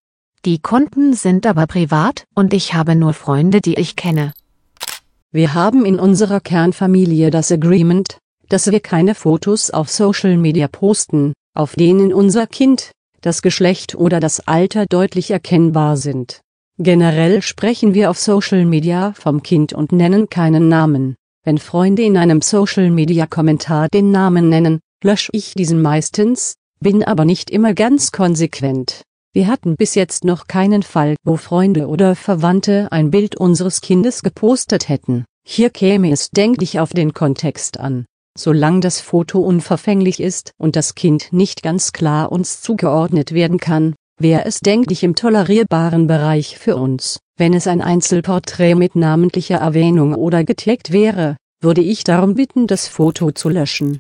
Die 0.46 0.60
Konten 0.60 1.14
sind 1.14 1.46
aber 1.46 1.68
privat 1.68 2.26
und 2.36 2.54
ich 2.54 2.74
habe 2.74 2.96
nur 2.96 3.14
Freunde, 3.14 3.62
die 3.62 3.76
ich 3.76 3.96
kenne. 3.96 4.34
Wir 5.32 5.54
haben 5.54 5.86
in 5.86 5.98
unserer 5.98 6.42
Kernfamilie 6.42 7.32
das 7.32 7.50
Agreement, 7.50 8.18
dass 8.50 8.70
wir 8.70 8.82
keine 8.82 9.16
Fotos 9.16 9.72
auf 9.72 9.90
Social 9.90 10.36
Media 10.36 10.68
posten, 10.68 11.32
auf 11.56 11.76
denen 11.76 12.14
unser 12.14 12.46
Kind, 12.46 12.92
das 13.22 13.42
Geschlecht 13.42 13.96
oder 13.96 14.20
das 14.20 14.42
Alter 14.42 14.86
deutlich 14.86 15.32
erkennbar 15.32 15.96
sind. 15.96 16.42
Generell 16.78 17.42
sprechen 17.42 17.94
wir 17.94 18.10
auf 18.10 18.20
Social 18.20 18.66
Media 18.66 19.14
vom 19.14 19.44
Kind 19.44 19.72
und 19.72 19.94
nennen 19.94 20.30
keinen 20.30 20.68
Namen. 20.68 21.16
Wenn 21.46 21.58
Freunde 21.58 22.02
in 22.02 22.18
einem 22.18 22.42
Social 22.42 22.90
Media 22.90 23.28
Kommentar 23.28 23.88
den 23.88 24.12
Namen 24.12 24.50
nennen, 24.50 24.82
lösche 25.02 25.30
ich 25.32 25.54
diesen 25.54 25.82
meistens, 25.82 26.56
bin 26.82 27.02
aber 27.02 27.24
nicht 27.24 27.50
immer 27.50 27.74
ganz 27.74 28.12
konsequent. 28.12 29.04
Wir 29.36 29.48
hatten 29.48 29.78
bis 29.78 29.96
jetzt 29.96 30.26
noch 30.26 30.46
keinen 30.46 30.84
Fall, 30.84 31.16
wo 31.24 31.38
Freunde 31.38 31.88
oder 31.88 32.16
Verwandte 32.16 32.88
ein 32.92 33.10
Bild 33.10 33.36
unseres 33.36 33.82
Kindes 33.82 34.22
gepostet 34.22 34.90
hätten. 34.90 35.26
Hier 35.44 35.72
käme 35.72 36.12
es 36.12 36.30
denklich 36.30 36.80
auf 36.80 36.92
den 36.92 37.16
Kontext 37.16 37.80
an. 37.80 38.06
Solange 38.38 38.82
das 38.82 39.02
Foto 39.02 39.40
unverfänglich 39.40 40.20
ist 40.20 40.52
und 40.60 40.76
das 40.76 40.94
Kind 40.94 41.34
nicht 41.34 41.64
ganz 41.64 41.94
klar 41.94 42.32
uns 42.32 42.62
zugeordnet 42.62 43.34
werden 43.34 43.60
kann, 43.60 43.96
wäre 44.20 44.46
es 44.46 44.60
denklich 44.60 45.04
im 45.04 45.16
tolerierbaren 45.16 46.06
Bereich 46.06 46.60
für 46.60 46.76
uns. 46.76 47.18
Wenn 47.36 47.56
es 47.56 47.66
ein 47.66 47.82
Einzelporträt 47.82 48.76
mit 48.76 48.96
namentlicher 48.96 49.58
Erwähnung 49.58 50.14
oder 50.14 50.44
getaggt 50.44 50.92
wäre, 50.92 51.38
würde 51.60 51.82
ich 51.82 52.04
darum 52.04 52.36
bitten, 52.36 52.68
das 52.68 52.88
Foto 52.88 53.32
zu 53.32 53.50
löschen. 53.50 54.00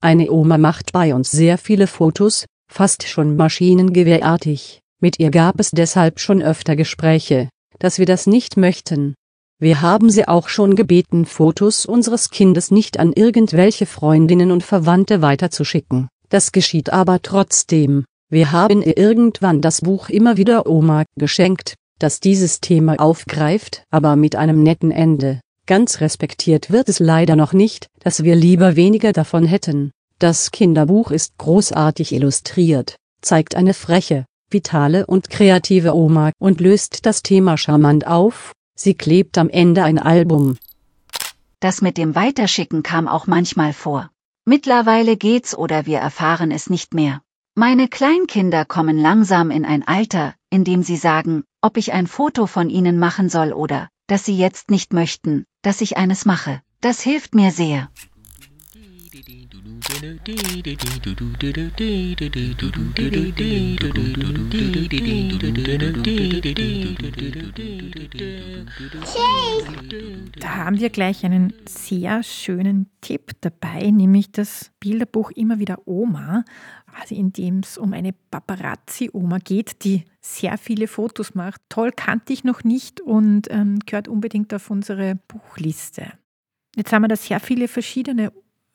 Eine 0.00 0.30
Oma 0.32 0.56
macht 0.56 0.92
bei 0.92 1.14
uns 1.14 1.30
sehr 1.30 1.58
viele 1.58 1.86
Fotos, 1.86 2.46
fast 2.72 3.06
schon 3.06 3.36
maschinengewehrartig. 3.36 4.80
Mit 5.00 5.18
ihr 5.18 5.30
gab 5.30 5.60
es 5.60 5.70
deshalb 5.70 6.20
schon 6.20 6.42
öfter 6.42 6.74
Gespräche, 6.74 7.48
dass 7.78 7.98
wir 7.98 8.06
das 8.06 8.26
nicht 8.26 8.56
möchten. 8.56 9.14
Wir 9.60 9.80
haben 9.82 10.10
sie 10.10 10.26
auch 10.26 10.48
schon 10.48 10.74
gebeten, 10.74 11.26
Fotos 11.26 11.86
unseres 11.86 12.30
Kindes 12.30 12.70
nicht 12.70 12.98
an 12.98 13.12
irgendwelche 13.12 13.86
Freundinnen 13.86 14.50
und 14.50 14.64
Verwandte 14.64 15.22
weiterzuschicken. 15.22 16.08
Das 16.30 16.50
geschieht 16.50 16.92
aber 16.92 17.20
trotzdem. 17.22 18.04
Wir 18.30 18.50
haben 18.50 18.82
ihr 18.82 18.96
irgendwann 18.96 19.60
das 19.60 19.82
Buch 19.82 20.08
immer 20.08 20.36
wieder 20.36 20.66
Oma 20.66 21.04
geschenkt, 21.16 21.74
das 21.98 22.18
dieses 22.18 22.60
Thema 22.60 22.98
aufgreift, 22.98 23.84
aber 23.90 24.16
mit 24.16 24.34
einem 24.34 24.62
netten 24.62 24.90
Ende. 24.90 25.40
Ganz 25.66 26.00
respektiert 26.00 26.70
wird 26.70 26.88
es 26.88 26.98
leider 26.98 27.36
noch 27.36 27.52
nicht, 27.52 27.86
dass 28.00 28.24
wir 28.24 28.34
lieber 28.34 28.74
weniger 28.74 29.12
davon 29.12 29.44
hätten. 29.44 29.92
Das 30.22 30.52
Kinderbuch 30.52 31.10
ist 31.10 31.36
großartig 31.38 32.12
illustriert, 32.12 32.94
zeigt 33.22 33.56
eine 33.56 33.74
freche, 33.74 34.24
vitale 34.48 35.04
und 35.04 35.30
kreative 35.30 35.96
Oma 35.96 36.30
und 36.38 36.60
löst 36.60 37.06
das 37.06 37.24
Thema 37.24 37.58
charmant 37.58 38.06
auf, 38.06 38.52
Sie 38.78 38.94
klebt 38.94 39.36
am 39.36 39.48
Ende 39.48 39.82
ein 39.82 39.98
Album. 39.98 40.58
Das 41.58 41.82
mit 41.82 41.98
dem 41.98 42.14
Weiterschicken 42.14 42.84
kam 42.84 43.08
auch 43.08 43.26
manchmal 43.26 43.72
vor. 43.72 44.12
Mittlerweile 44.44 45.16
geht's 45.16 45.58
oder 45.58 45.86
wir 45.86 45.98
erfahren 45.98 46.52
es 46.52 46.70
nicht 46.70 46.94
mehr. 46.94 47.20
Meine 47.56 47.88
Kleinkinder 47.88 48.64
kommen 48.64 48.98
langsam 48.98 49.50
in 49.50 49.64
ein 49.64 49.84
Alter, 49.84 50.36
in 50.50 50.62
dem 50.62 50.84
sie 50.84 50.98
sagen, 50.98 51.42
ob 51.60 51.76
ich 51.76 51.92
ein 51.92 52.06
Foto 52.06 52.46
von 52.46 52.70
ihnen 52.70 52.96
machen 52.96 53.28
soll 53.28 53.52
oder, 53.52 53.88
dass 54.06 54.24
sie 54.24 54.38
jetzt 54.38 54.70
nicht 54.70 54.92
möchten, 54.92 55.46
dass 55.62 55.80
ich 55.80 55.96
eines 55.96 56.26
mache. 56.26 56.60
Das 56.80 57.00
hilft 57.00 57.34
mir 57.34 57.50
sehr. 57.50 57.90
Da 70.40 70.56
haben 70.56 70.80
wir 70.80 70.90
gleich 70.90 71.24
einen 71.24 71.52
sehr 71.68 72.24
schönen 72.24 72.90
Tipp 73.00 73.30
dabei, 73.42 73.92
nämlich 73.92 74.32
das 74.32 74.72
Bilderbuch 74.80 75.30
Immer 75.30 75.60
wieder 75.60 75.86
Oma, 75.86 76.44
also 77.00 77.14
in 77.14 77.32
dem 77.32 77.60
es 77.60 77.78
um 77.78 77.92
eine 77.92 78.12
Paparazzi-Oma 78.12 79.38
geht, 79.38 79.84
die 79.84 80.04
sehr 80.20 80.58
viele 80.58 80.88
Fotos 80.88 81.36
macht. 81.36 81.60
Toll 81.68 81.92
kannte 81.92 82.32
ich 82.32 82.42
noch 82.42 82.64
nicht 82.64 83.00
und 83.00 83.48
ähm, 83.50 83.78
gehört 83.86 84.08
unbedingt 84.08 84.52
auf 84.52 84.68
unsere 84.68 85.14
Buchliste. 85.28 86.12
Jetzt 86.74 86.92
haben 86.92 87.02
wir 87.02 87.08
da 87.08 87.16
sehr 87.16 87.38
viele 87.38 87.68
verschiedene 87.68 88.32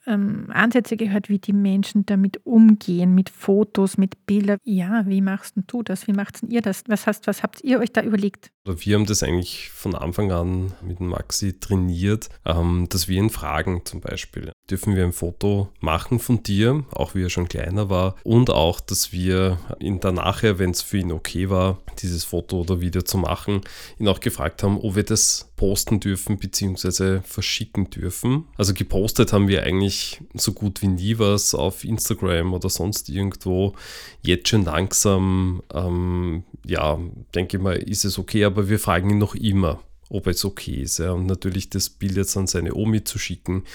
ähm, 0.08 0.48
Ansätze 0.52 0.98
gehört, 0.98 1.30
wie 1.30 1.40
die 1.40 1.54
Menschen 1.54 2.06
damit 2.06 2.46
umgehen, 2.46 3.14
mit 3.14 3.30
Fotos, 3.30 3.98
mit 3.98 4.26
Bildern. 4.26 4.58
Ja, 4.64 5.04
wie 5.06 5.22
machst 5.22 5.56
du 5.68 5.84
das? 5.84 6.08
Wie 6.08 6.14
macht 6.14 6.42
ihr 6.48 6.62
das? 6.62 6.84
Was, 6.88 7.06
hast, 7.06 7.28
was 7.28 7.44
habt 7.44 7.64
ihr 7.64 7.80
euch 7.80 7.92
da 7.92 8.02
überlegt? 8.02 8.52
Wir 8.66 8.96
haben 8.96 9.06
das 9.06 9.24
eigentlich 9.24 9.70
von 9.70 9.96
Anfang 9.96 10.32
an 10.32 10.74
mit 10.82 11.00
Maxi 11.00 11.60
trainiert, 11.60 12.30
ähm, 12.46 12.88
dass 12.90 13.08
wir 13.08 13.18
ihn 13.18 13.30
fragen 13.30 13.82
zum 13.86 14.02
Beispiel, 14.02 14.52
dürfen 14.70 14.96
wir 14.96 15.04
ein 15.04 15.14
Foto 15.14 15.70
machen 15.80 16.20
von 16.20 16.44
dir, 16.44 16.84
auch 16.92 17.16
wie 17.16 17.24
er 17.24 17.30
schon 17.30 17.48
kleiner 17.48 17.90
war, 17.90 18.16
und 18.24 18.50
auch, 18.50 18.80
dass 18.80 19.14
wir 19.14 19.58
ihn 19.80 20.00
dann 20.00 20.16
nachher, 20.16 20.60
wenn 20.60 20.72
es 20.72 20.82
für 20.82 20.98
ihn 20.98 21.12
okay 21.12 21.50
war, 21.50 21.80
dieses 22.00 22.24
Foto 22.24 22.62
oder 22.62 22.82
Video 22.82 23.02
zu 23.02 23.18
machen, 23.18 23.62
ihn 24.00 24.08
auch 24.08 24.20
gefragt 24.20 24.64
haben, 24.64 24.78
ob 24.78 24.96
wir 24.96 25.04
das 25.04 25.47
posten 25.58 26.00
dürfen 26.00 26.38
bzw. 26.38 27.20
verschicken 27.24 27.90
dürfen. 27.90 28.46
Also 28.56 28.74
gepostet 28.74 29.34
haben 29.34 29.50
wir 29.50 29.64
eigentlich 29.64 30.22
so 30.34 30.54
gut 30.54 30.82
wie 30.82 30.88
nie 30.88 31.20
was 31.20 31.54
auf 31.54 31.84
Instagram 31.84 32.54
oder 32.54 32.70
sonst 32.70 33.10
irgendwo. 33.10 33.74
Jetzt 34.22 34.48
schon 34.48 34.64
langsam, 34.64 35.62
ähm, 35.74 36.44
ja, 36.66 36.98
denke 37.36 37.58
ich 37.58 37.64
mal, 37.64 37.76
ist 37.76 38.06
es 38.06 38.18
okay, 38.18 38.46
aber 38.46 38.70
wir 38.70 38.80
fragen 38.80 39.10
ihn 39.10 39.18
noch 39.18 39.36
immer 39.36 39.82
ob 40.10 40.28
es 40.28 40.46
okay 40.46 40.84
ist. 40.84 41.02
Und 41.02 41.26
natürlich 41.26 41.70
das 41.70 41.90
Bild 41.90 42.16
jetzt 42.16 42.38
an 42.38 42.48
seine 42.48 42.74
Omi 42.74 43.04
zu 43.04 43.20
schicken, 43.20 43.66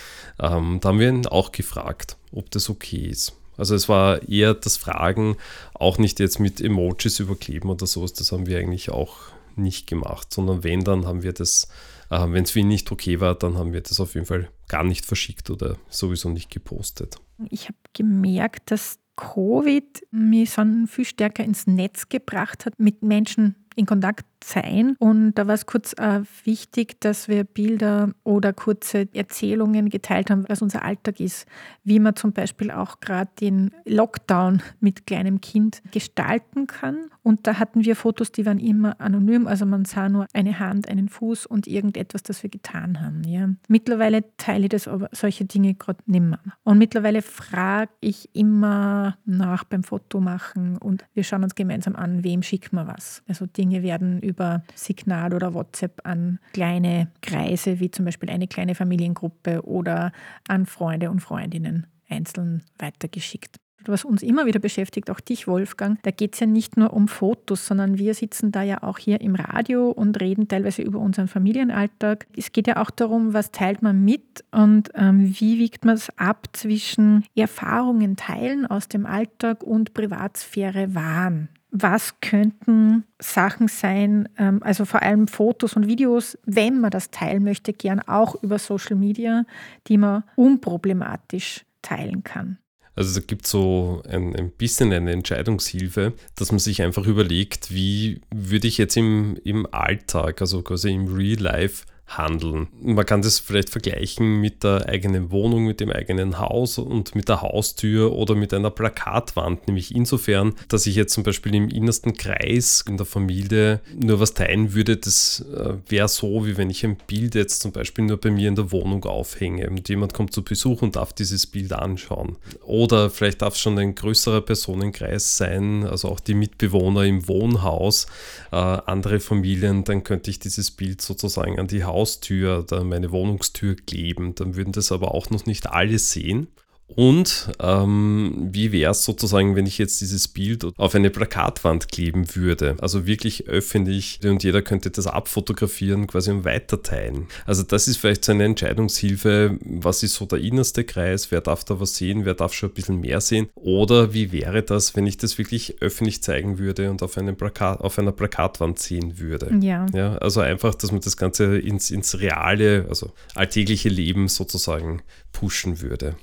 ähm, 0.40 0.78
da 0.80 0.88
haben 0.88 0.98
wir 0.98 1.10
ihn 1.10 1.26
auch 1.26 1.52
gefragt, 1.52 2.16
ob 2.32 2.50
das 2.50 2.70
okay 2.70 3.08
ist. 3.08 3.34
Also 3.58 3.74
es 3.74 3.88
war 3.88 4.26
eher 4.28 4.54
das 4.54 4.78
Fragen, 4.78 5.36
auch 5.74 5.98
nicht 5.98 6.20
jetzt 6.20 6.40
mit 6.40 6.58
Emojis 6.58 7.20
überkleben 7.20 7.68
oder 7.68 7.86
sowas, 7.86 8.14
das 8.14 8.32
haben 8.32 8.46
wir 8.46 8.58
eigentlich 8.58 8.88
auch 8.90 9.18
nicht 9.56 9.86
gemacht, 9.86 10.32
sondern 10.32 10.64
wenn, 10.64 10.84
dann 10.84 11.06
haben 11.06 11.22
wir 11.22 11.32
das, 11.32 11.68
äh, 12.10 12.26
wenn 12.28 12.44
es 12.44 12.52
für 12.52 12.60
ihn 12.60 12.68
nicht 12.68 12.90
okay 12.92 13.20
war, 13.20 13.34
dann 13.34 13.56
haben 13.56 13.72
wir 13.72 13.80
das 13.80 14.00
auf 14.00 14.14
jeden 14.14 14.26
Fall 14.26 14.50
gar 14.68 14.84
nicht 14.84 15.04
verschickt 15.04 15.50
oder 15.50 15.76
sowieso 15.88 16.28
nicht 16.28 16.50
gepostet. 16.50 17.16
Ich 17.50 17.64
habe 17.64 17.78
gemerkt, 17.92 18.70
dass 18.70 18.98
Covid 19.16 20.02
mich 20.10 20.52
schon 20.52 20.86
viel 20.86 21.04
stärker 21.04 21.44
ins 21.44 21.66
Netz 21.66 22.08
gebracht 22.08 22.66
hat, 22.66 22.78
mit 22.78 23.02
Menschen 23.02 23.56
in 23.76 23.86
Kontakt 23.86 24.26
sein. 24.44 24.96
Und 24.98 25.34
da 25.34 25.46
war 25.46 25.54
es 25.54 25.66
kurz 25.66 25.92
äh, 25.94 26.20
wichtig, 26.44 27.00
dass 27.00 27.28
wir 27.28 27.44
Bilder 27.44 28.10
oder 28.24 28.52
kurze 28.52 29.08
Erzählungen 29.14 29.88
geteilt 29.88 30.30
haben, 30.30 30.44
was 30.48 30.62
unser 30.62 30.84
Alltag 30.84 31.20
ist. 31.20 31.46
Wie 31.84 31.98
man 31.98 32.16
zum 32.16 32.32
Beispiel 32.32 32.70
auch 32.70 33.00
gerade 33.00 33.30
den 33.40 33.70
Lockdown 33.84 34.62
mit 34.80 35.06
kleinem 35.06 35.40
Kind 35.40 35.82
gestalten 35.90 36.66
kann. 36.66 37.10
Und 37.22 37.46
da 37.46 37.58
hatten 37.58 37.84
wir 37.84 37.94
Fotos, 37.94 38.32
die 38.32 38.46
waren 38.46 38.58
immer 38.58 39.00
anonym. 39.00 39.46
Also 39.46 39.64
man 39.64 39.84
sah 39.84 40.08
nur 40.08 40.26
eine 40.32 40.58
Hand, 40.58 40.88
einen 40.88 41.08
Fuß 41.08 41.46
und 41.46 41.66
irgendetwas, 41.66 42.22
das 42.22 42.42
wir 42.42 42.50
getan 42.50 43.00
haben. 43.00 43.22
Ja. 43.24 43.48
Mittlerweile 43.68 44.24
teile 44.36 44.64
ich 44.64 44.70
das 44.70 44.88
aber 44.88 45.08
solche 45.12 45.44
Dinge 45.44 45.74
gerade 45.74 46.00
nicht 46.06 46.22
mehr. 46.22 46.40
Und 46.64 46.78
mittlerweile 46.78 47.22
frage 47.22 47.92
ich 48.00 48.28
immer 48.34 49.16
nach 49.24 49.64
beim 49.64 49.84
Fotomachen 49.84 50.78
und 50.78 51.04
wir 51.14 51.24
schauen 51.24 51.44
uns 51.44 51.54
gemeinsam 51.54 51.96
an, 51.96 52.24
wem 52.24 52.42
schicken 52.42 52.76
wir 52.76 52.86
was. 52.86 53.22
Also 53.28 53.46
Dinge 53.46 53.82
werden 53.82 54.20
über 54.20 54.31
über 54.32 54.62
Signal 54.74 55.34
oder 55.34 55.54
WhatsApp 55.54 56.00
an 56.04 56.38
kleine 56.52 57.08
Kreise, 57.20 57.80
wie 57.80 57.90
zum 57.90 58.06
Beispiel 58.06 58.30
eine 58.30 58.48
kleine 58.48 58.74
Familiengruppe 58.74 59.62
oder 59.66 60.12
an 60.48 60.66
Freunde 60.66 61.10
und 61.10 61.20
Freundinnen 61.20 61.86
einzeln 62.08 62.62
weitergeschickt 62.78 63.56
was 63.88 64.04
uns 64.04 64.22
immer 64.22 64.46
wieder 64.46 64.60
beschäftigt, 64.60 65.10
auch 65.10 65.20
dich, 65.20 65.46
Wolfgang, 65.46 65.98
da 66.02 66.10
geht 66.10 66.34
es 66.34 66.40
ja 66.40 66.46
nicht 66.46 66.76
nur 66.76 66.92
um 66.92 67.08
Fotos, 67.08 67.66
sondern 67.66 67.98
wir 67.98 68.14
sitzen 68.14 68.52
da 68.52 68.62
ja 68.62 68.82
auch 68.82 68.98
hier 68.98 69.20
im 69.20 69.34
Radio 69.34 69.90
und 69.90 70.20
reden 70.20 70.48
teilweise 70.48 70.82
über 70.82 70.98
unseren 70.98 71.28
Familienalltag. 71.28 72.26
Es 72.36 72.52
geht 72.52 72.66
ja 72.66 72.76
auch 72.82 72.90
darum, 72.90 73.34
was 73.34 73.50
teilt 73.50 73.82
man 73.82 74.04
mit 74.04 74.44
und 74.50 74.90
ähm, 74.94 75.34
wie 75.38 75.58
wiegt 75.58 75.84
man 75.84 75.94
es 75.94 76.16
ab 76.18 76.48
zwischen 76.52 77.24
Erfahrungen 77.34 78.16
teilen 78.16 78.66
aus 78.66 78.88
dem 78.88 79.06
Alltag 79.06 79.62
und 79.62 79.94
Privatsphäre 79.94 80.94
wahren. 80.94 81.48
Was 81.72 82.20
könnten 82.20 83.04
Sachen 83.18 83.66
sein, 83.66 84.28
ähm, 84.38 84.62
also 84.62 84.84
vor 84.84 85.02
allem 85.02 85.26
Fotos 85.26 85.74
und 85.74 85.88
Videos, 85.88 86.38
wenn 86.44 86.80
man 86.80 86.90
das 86.90 87.10
teilen 87.10 87.42
möchte, 87.42 87.72
gern 87.72 88.00
auch 88.00 88.40
über 88.42 88.58
Social 88.58 88.94
Media, 88.94 89.44
die 89.88 89.96
man 89.96 90.22
unproblematisch 90.36 91.64
teilen 91.80 92.22
kann. 92.22 92.58
Also 92.94 93.18
es 93.18 93.26
gibt 93.26 93.46
so 93.46 94.02
ein, 94.06 94.36
ein 94.36 94.50
bisschen 94.50 94.92
eine 94.92 95.12
Entscheidungshilfe, 95.12 96.12
dass 96.36 96.52
man 96.52 96.58
sich 96.58 96.82
einfach 96.82 97.06
überlegt, 97.06 97.74
wie 97.74 98.20
würde 98.30 98.68
ich 98.68 98.76
jetzt 98.76 98.98
im, 98.98 99.38
im 99.42 99.66
Alltag, 99.72 100.42
also 100.42 100.60
quasi 100.60 100.92
im 100.92 101.06
Real 101.06 101.40
Life, 101.40 101.86
handeln. 102.06 102.68
Man 102.80 103.06
kann 103.06 103.22
das 103.22 103.38
vielleicht 103.38 103.70
vergleichen 103.70 104.40
mit 104.40 104.64
der 104.64 104.88
eigenen 104.88 105.30
Wohnung, 105.30 105.66
mit 105.66 105.80
dem 105.80 105.90
eigenen 105.90 106.38
Haus 106.38 106.78
und 106.78 107.14
mit 107.14 107.28
der 107.28 107.42
Haustür 107.42 108.12
oder 108.12 108.34
mit 108.34 108.52
einer 108.52 108.70
Plakatwand, 108.70 109.66
nämlich 109.66 109.94
insofern, 109.94 110.54
dass 110.68 110.86
ich 110.86 110.94
jetzt 110.94 111.14
zum 111.14 111.22
Beispiel 111.22 111.54
im 111.54 111.68
innersten 111.68 112.14
Kreis 112.14 112.84
in 112.86 112.96
der 112.96 113.06
Familie 113.06 113.80
nur 113.94 114.20
was 114.20 114.34
teilen 114.34 114.74
würde, 114.74 114.96
das 114.96 115.44
äh, 115.54 115.74
wäre 115.88 116.08
so, 116.08 116.46
wie 116.46 116.56
wenn 116.56 116.70
ich 116.70 116.84
ein 116.84 116.96
Bild 117.06 117.34
jetzt 117.34 117.62
zum 117.62 117.72
Beispiel 117.72 118.04
nur 118.04 118.18
bei 118.18 118.30
mir 118.30 118.48
in 118.48 118.56
der 118.56 118.72
Wohnung 118.72 119.04
aufhänge 119.04 119.68
und 119.70 119.88
jemand 119.88 120.12
kommt 120.12 120.32
zu 120.32 120.42
Besuch 120.42 120.82
und 120.82 120.96
darf 120.96 121.12
dieses 121.12 121.46
Bild 121.46 121.72
anschauen. 121.72 122.36
Oder 122.64 123.10
vielleicht 123.10 123.42
darf 123.42 123.54
es 123.54 123.60
schon 123.60 123.78
ein 123.78 123.94
größerer 123.94 124.42
Personenkreis 124.42 125.36
sein, 125.36 125.84
also 125.84 126.08
auch 126.08 126.20
die 126.20 126.34
Mitbewohner 126.34 127.04
im 127.04 127.26
Wohnhaus, 127.26 128.06
äh, 128.50 128.56
andere 128.56 129.20
Familien, 129.20 129.84
dann 129.84 130.04
könnte 130.04 130.30
ich 130.30 130.38
dieses 130.38 130.70
Bild 130.70 131.00
sozusagen 131.00 131.58
an 131.58 131.68
die 131.68 131.84
Haus 131.84 131.91
Haustür 131.92 132.60
oder 132.60 132.84
meine 132.84 133.12
Wohnungstür 133.12 133.76
kleben. 133.76 134.34
Dann 134.34 134.56
würden 134.56 134.72
das 134.72 134.92
aber 134.92 135.14
auch 135.14 135.30
noch 135.30 135.46
nicht 135.46 135.68
alle 135.68 135.98
sehen. 135.98 136.48
Und 136.96 137.50
ähm, 137.60 138.48
wie 138.52 138.72
wäre 138.72 138.92
es 138.92 139.04
sozusagen, 139.04 139.56
wenn 139.56 139.66
ich 139.66 139.78
jetzt 139.78 140.00
dieses 140.00 140.28
Bild 140.28 140.66
auf 140.76 140.94
eine 140.94 141.10
Plakatwand 141.10 141.88
kleben 141.90 142.34
würde? 142.34 142.76
Also 142.80 143.06
wirklich 143.06 143.48
öffentlich 143.48 144.20
und 144.24 144.44
jeder 144.44 144.62
könnte 144.62 144.90
das 144.90 145.06
abfotografieren, 145.06 146.06
quasi 146.06 146.30
und 146.30 146.44
weiterteilen. 146.44 147.26
Also 147.46 147.62
das 147.62 147.88
ist 147.88 147.98
vielleicht 147.98 148.24
so 148.24 148.32
eine 148.32 148.44
Entscheidungshilfe, 148.44 149.58
was 149.62 150.02
ist 150.02 150.14
so 150.14 150.26
der 150.26 150.40
innerste 150.40 150.84
Kreis, 150.84 151.30
wer 151.30 151.40
darf 151.40 151.64
da 151.64 151.80
was 151.80 151.96
sehen, 151.96 152.24
wer 152.24 152.34
darf 152.34 152.52
schon 152.54 152.70
ein 152.70 152.74
bisschen 152.74 153.00
mehr 153.00 153.20
sehen? 153.20 153.48
Oder 153.54 154.12
wie 154.12 154.32
wäre 154.32 154.62
das, 154.62 154.96
wenn 154.96 155.06
ich 155.06 155.16
das 155.16 155.38
wirklich 155.38 155.80
öffentlich 155.80 156.22
zeigen 156.22 156.58
würde 156.58 156.90
und 156.90 157.02
auf, 157.02 157.16
einem 157.16 157.36
Plakat, 157.36 157.80
auf 157.80 157.98
einer 157.98 158.12
Plakatwand 158.12 158.78
sehen 158.78 159.18
würde? 159.18 159.54
Ja. 159.60 159.86
ja. 159.94 160.16
Also 160.16 160.40
einfach, 160.40 160.74
dass 160.74 160.92
man 160.92 161.00
das 161.00 161.16
Ganze 161.16 161.58
ins, 161.58 161.90
ins 161.90 162.20
reale, 162.20 162.86
also 162.88 163.12
alltägliche 163.34 163.88
Leben 163.88 164.28
sozusagen 164.28 165.02
pushen 165.32 165.80
würde 165.80 166.16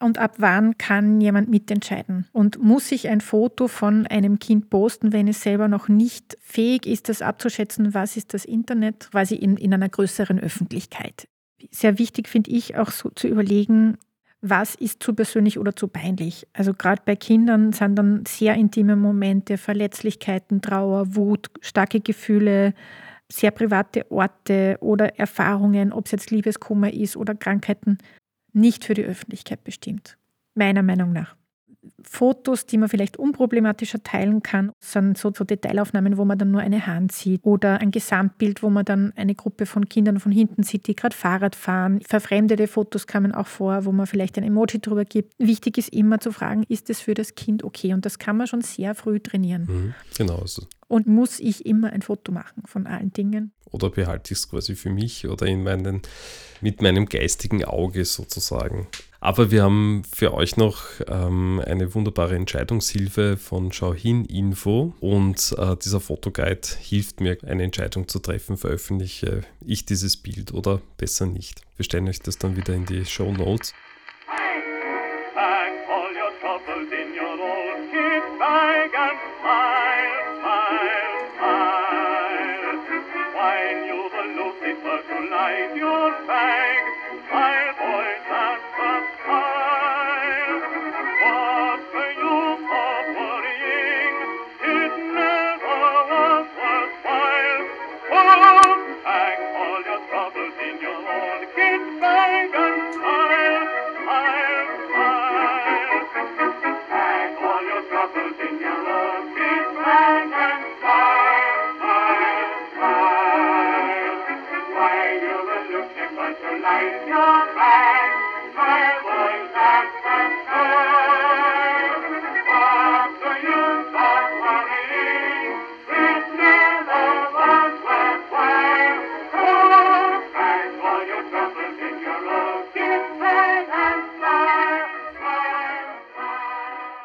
und 0.00 0.18
ab 0.18 0.34
wann 0.38 0.76
kann 0.78 1.20
jemand 1.20 1.48
mitentscheiden? 1.48 2.26
Und 2.32 2.62
muss 2.62 2.92
ich 2.92 3.08
ein 3.08 3.20
Foto 3.20 3.68
von 3.68 4.06
einem 4.06 4.38
Kind 4.38 4.70
posten, 4.70 5.12
wenn 5.12 5.28
es 5.28 5.42
selber 5.42 5.68
noch 5.68 5.88
nicht 5.88 6.36
fähig 6.40 6.86
ist, 6.86 7.08
das 7.08 7.22
abzuschätzen, 7.22 7.94
was 7.94 8.16
ist 8.16 8.34
das 8.34 8.44
Internet, 8.44 9.10
quasi 9.10 9.34
in, 9.34 9.56
in 9.56 9.72
einer 9.72 9.88
größeren 9.88 10.38
Öffentlichkeit? 10.38 11.28
Sehr 11.70 11.98
wichtig 11.98 12.28
finde 12.28 12.50
ich 12.50 12.76
auch 12.76 12.90
so 12.90 13.10
zu 13.10 13.28
überlegen, 13.28 13.96
was 14.46 14.74
ist 14.74 15.02
zu 15.02 15.14
persönlich 15.14 15.58
oder 15.58 15.74
zu 15.74 15.88
peinlich. 15.88 16.46
Also 16.52 16.74
gerade 16.74 17.00
bei 17.06 17.16
Kindern 17.16 17.72
sind 17.72 17.96
dann 17.96 18.24
sehr 18.28 18.54
intime 18.56 18.94
Momente, 18.94 19.56
Verletzlichkeiten, 19.56 20.60
Trauer, 20.60 21.16
Wut, 21.16 21.50
starke 21.62 22.00
Gefühle, 22.00 22.74
sehr 23.32 23.52
private 23.52 24.10
Orte 24.10 24.76
oder 24.80 25.18
Erfahrungen, 25.18 25.94
ob 25.94 26.04
es 26.06 26.12
jetzt 26.12 26.30
Liebeskummer 26.30 26.92
ist 26.92 27.16
oder 27.16 27.34
Krankheiten, 27.34 27.96
nicht 28.54 28.84
für 28.84 28.94
die 28.94 29.04
Öffentlichkeit 29.04 29.64
bestimmt. 29.64 30.16
Meiner 30.54 30.82
Meinung 30.82 31.12
nach. 31.12 31.36
Fotos, 32.02 32.66
die 32.66 32.78
man 32.78 32.88
vielleicht 32.88 33.18
unproblematischer 33.18 34.02
teilen 34.02 34.42
kann, 34.42 34.72
sind 34.80 35.18
so, 35.18 35.32
so, 35.34 35.44
Detailaufnahmen, 35.44 36.16
wo 36.16 36.24
man 36.24 36.38
dann 36.38 36.50
nur 36.50 36.60
eine 36.60 36.86
Hand 36.86 37.12
sieht 37.12 37.44
oder 37.44 37.80
ein 37.80 37.90
Gesamtbild, 37.90 38.62
wo 38.62 38.70
man 38.70 38.84
dann 38.84 39.12
eine 39.16 39.34
Gruppe 39.34 39.66
von 39.66 39.88
Kindern 39.88 40.20
von 40.20 40.32
hinten 40.32 40.62
sieht, 40.62 40.86
die 40.86 40.96
gerade 40.96 41.14
Fahrrad 41.14 41.54
fahren. 41.54 42.00
Verfremdete 42.06 42.68
Fotos 42.68 43.06
kamen 43.06 43.34
auch 43.34 43.46
vor, 43.46 43.84
wo 43.84 43.92
man 43.92 44.06
vielleicht 44.06 44.38
ein 44.38 44.44
Emoji 44.44 44.80
drüber 44.80 45.04
gibt. 45.04 45.34
Wichtig 45.38 45.78
ist 45.78 45.90
immer 45.90 46.20
zu 46.20 46.32
fragen, 46.32 46.64
ist 46.68 46.90
es 46.90 47.00
für 47.00 47.14
das 47.14 47.34
Kind 47.34 47.64
okay? 47.64 47.92
Und 47.92 48.06
das 48.06 48.18
kann 48.18 48.36
man 48.36 48.46
schon 48.46 48.62
sehr 48.62 48.94
früh 48.94 49.20
trainieren. 49.20 49.66
Mhm, 49.68 49.94
genau. 50.16 50.46
So. 50.46 50.62
Und 50.94 51.08
muss 51.08 51.40
ich 51.40 51.66
immer 51.66 51.92
ein 51.92 52.02
Foto 52.02 52.30
machen 52.30 52.62
von 52.66 52.86
allen 52.86 53.12
Dingen? 53.12 53.50
Oder 53.72 53.90
behalte 53.90 54.32
ich 54.32 54.38
es 54.38 54.48
quasi 54.48 54.76
für 54.76 54.90
mich 54.90 55.26
oder 55.26 55.44
in 55.44 55.64
meinen, 55.64 56.02
mit 56.60 56.82
meinem 56.82 57.06
geistigen 57.06 57.64
Auge 57.64 58.04
sozusagen? 58.04 58.86
Aber 59.18 59.50
wir 59.50 59.64
haben 59.64 60.04
für 60.04 60.32
euch 60.32 60.56
noch 60.56 60.84
ähm, 61.08 61.60
eine 61.66 61.92
wunderbare 61.96 62.36
Entscheidungshilfe 62.36 63.36
von 63.36 63.72
Schau 63.72 63.92
hin 63.92 64.24
Info 64.24 64.94
und 65.00 65.56
äh, 65.58 65.74
dieser 65.84 65.98
Fotoguide 65.98 66.68
hilft 66.78 67.20
mir, 67.20 67.38
eine 67.44 67.64
Entscheidung 67.64 68.06
zu 68.06 68.20
treffen, 68.20 68.56
veröffentliche 68.56 69.40
ich 69.66 69.84
dieses 69.86 70.16
Bild 70.16 70.54
oder 70.54 70.80
besser 70.96 71.26
nicht. 71.26 71.62
Wir 71.74 71.84
stellen 71.84 72.08
euch 72.08 72.20
das 72.20 72.38
dann 72.38 72.56
wieder 72.56 72.72
in 72.72 72.86
die 72.86 73.04
Show 73.04 73.32
Notes. 73.32 73.74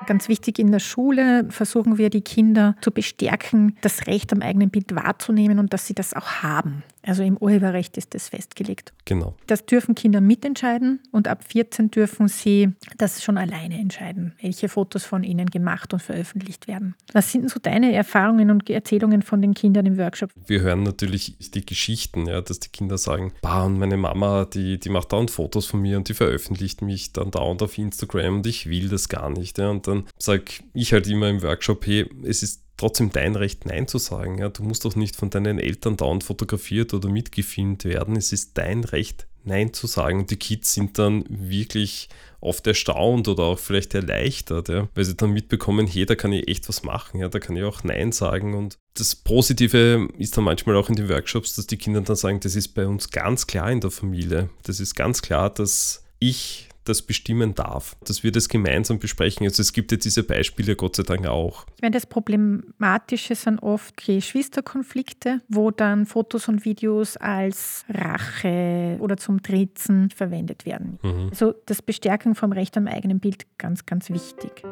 Ganz 0.10 0.28
wichtig 0.28 0.58
in 0.58 0.72
der 0.72 0.80
Schule 0.80 1.45
versuchen 1.52 2.00
wir 2.00 2.10
die 2.10 2.22
Kinder 2.22 2.76
zu 2.82 2.89
bestärken, 2.89 3.78
das 3.82 4.08
Recht 4.08 4.34
am 4.34 4.41
eigenen 4.41 4.72
Bild 4.72 4.95
wahrzunehmen 4.95 5.60
und 5.60 5.72
dass 5.72 5.86
sie 5.86 5.93
das 5.93 6.15
auch 6.15 6.41
haben. 6.41 6.82
Also 7.10 7.24
im 7.24 7.38
Urheberrecht 7.38 7.98
ist 7.98 8.13
das 8.13 8.30
festgelegt. 8.30 8.93
Genau. 9.06 9.36
Das 9.48 9.65
dürfen 9.65 9.95
Kinder 9.95 10.22
mitentscheiden 10.22 11.00
und 11.12 11.28
ab 11.28 11.43
14 11.43 11.89
dürfen 11.89 12.28
sie 12.28 12.69
das 13.00 13.24
schon 13.24 13.39
alleine 13.39 13.80
entscheiden, 13.80 14.36
welche 14.43 14.69
Fotos 14.69 15.06
von 15.06 15.24
ihnen 15.24 15.48
gemacht 15.48 15.91
und 15.91 16.04
veröffentlicht 16.04 16.67
werden. 16.67 16.93
Was 17.12 17.32
sind 17.32 17.50
so 17.50 17.60
deine 17.60 17.93
Erfahrungen 17.93 18.52
und 18.52 18.69
Erzählungen 18.69 19.24
von 19.24 19.41
den 19.41 19.56
Kindern 19.56 19.88
im 19.88 19.98
Workshop? 19.98 20.30
Wir 20.45 20.62
hören 20.62 20.84
natürlich 20.84 21.36
die 21.39 21.65
Geschichten, 21.65 22.28
ja, 22.28 22.41
dass 22.41 22.60
die 22.60 22.69
Kinder 22.69 23.00
sagen, 23.00 23.34
bah, 23.41 23.65
und 23.65 23.80
meine 23.80 23.98
Mama, 23.98 24.45
die, 24.45 24.80
die 24.80 24.89
macht 24.89 25.12
dauernd 25.12 25.32
Fotos 25.32 25.65
von 25.65 25.82
mir 25.82 25.98
und 25.98 26.10
die 26.10 26.13
veröffentlicht 26.13 26.84
mich 26.84 27.12
dann 27.12 27.32
dauernd 27.32 27.63
auf 27.63 27.76
Instagram 27.80 28.36
und 28.36 28.45
ich 28.45 28.69
will 28.69 28.88
das 28.88 29.10
gar 29.10 29.32
nicht. 29.32 29.58
Ja. 29.58 29.72
Und 29.72 29.88
dann 29.88 30.06
sage 30.19 30.43
ich 30.74 30.93
halt 30.93 31.08
immer 31.08 31.28
im 31.28 31.41
Workshop, 31.41 31.88
hey, 31.88 32.08
es 32.24 32.43
ist 32.43 32.68
trotzdem 32.79 33.11
dein 33.11 33.35
Recht, 33.35 33.65
Nein 33.65 33.87
zu 33.87 33.97
sagen. 33.97 34.39
Ja? 34.39 34.49
Du 34.49 34.63
musst 34.63 34.85
doch 34.85 34.95
nicht 34.95 35.15
von 35.15 35.29
deinen 35.29 35.59
Eltern 35.59 35.97
dauernd 35.97 36.23
fotografiert 36.23 36.93
oder 36.93 37.09
mitgefilmt 37.09 37.85
werden. 37.85 38.15
Es 38.15 38.31
ist 38.31 38.57
dein 38.57 38.83
Recht, 38.83 39.27
Nein 39.43 39.73
zu 39.73 39.87
sagen. 39.87 40.19
Und 40.19 40.31
die 40.31 40.37
Kids 40.37 40.73
sind 40.73 40.97
dann 40.97 41.25
wirklich 41.29 42.09
oft 42.41 42.65
erstaunt 42.67 43.27
oder 43.27 43.43
auch 43.43 43.59
vielleicht 43.59 43.93
erleichtert, 43.93 44.69
ja? 44.69 44.87
weil 44.95 45.03
sie 45.03 45.15
dann 45.15 45.31
mitbekommen, 45.31 45.87
hey, 45.87 46.05
da 46.05 46.15
kann 46.15 46.31
ich 46.31 46.47
echt 46.47 46.69
was 46.69 46.83
machen, 46.83 47.19
ja? 47.19 47.27
da 47.27 47.39
kann 47.39 47.55
ich 47.57 47.63
auch 47.63 47.83
Nein 47.83 48.11
sagen. 48.11 48.53
Und 48.55 48.77
das 48.93 49.15
Positive 49.15 50.07
ist 50.17 50.37
dann 50.37 50.45
manchmal 50.45 50.77
auch 50.77 50.89
in 50.89 50.95
den 50.95 51.09
Workshops, 51.09 51.55
dass 51.55 51.67
die 51.67 51.77
Kinder 51.77 52.01
dann 52.01 52.15
sagen, 52.15 52.39
das 52.39 52.55
ist 52.55 52.69
bei 52.69 52.87
uns 52.87 53.09
ganz 53.09 53.45
klar 53.45 53.71
in 53.71 53.81
der 53.81 53.91
Familie. 53.91 54.49
Das 54.63 54.79
ist 54.79 54.95
ganz 54.95 55.21
klar, 55.21 55.49
dass 55.49 56.03
ich 56.19 56.68
das 56.89 57.02
bestimmen 57.02 57.56
darf, 57.56 57.95
dass 58.06 58.23
wir 58.23 58.32
das 58.32 58.49
gemeinsam 58.49 58.99
besprechen. 58.99 59.45
Also 59.45 59.62
es 59.62 59.73
gibt 59.73 59.91
ja 59.91 59.97
diese 59.97 60.23
Beispiele 60.23 60.75
Gott 60.75 60.95
sei 60.95 61.04
Dank 61.04 61.28
auch. 61.28 61.65
Ich 61.75 61.82
meine, 61.82 61.93
das 61.93 62.06
Problematische 62.06 63.36
sind 63.36 63.60
oft 63.60 63.95
Geschwisterkonflikte, 63.97 65.41
wo 65.47 65.71
dann 65.71 66.06
Fotos 66.06 66.47
und 66.47 66.65
Videos 66.65 67.15
als 67.17 67.86
Rache 67.89 68.97
oder 68.99 69.17
zum 69.17 69.41
Trizen 69.41 70.10
verwendet 70.10 70.65
werden. 70.65 70.99
Mhm. 71.02 71.30
Also 71.30 71.54
das 71.65 71.82
Bestärken 71.82 72.36
vom 72.36 72.52
Recht 72.52 72.75
am 72.78 72.88
eigenen 72.88 73.19
Bild 73.19 73.45
ganz, 73.58 73.86
ganz 73.86 74.10
wichtig. 74.10 74.63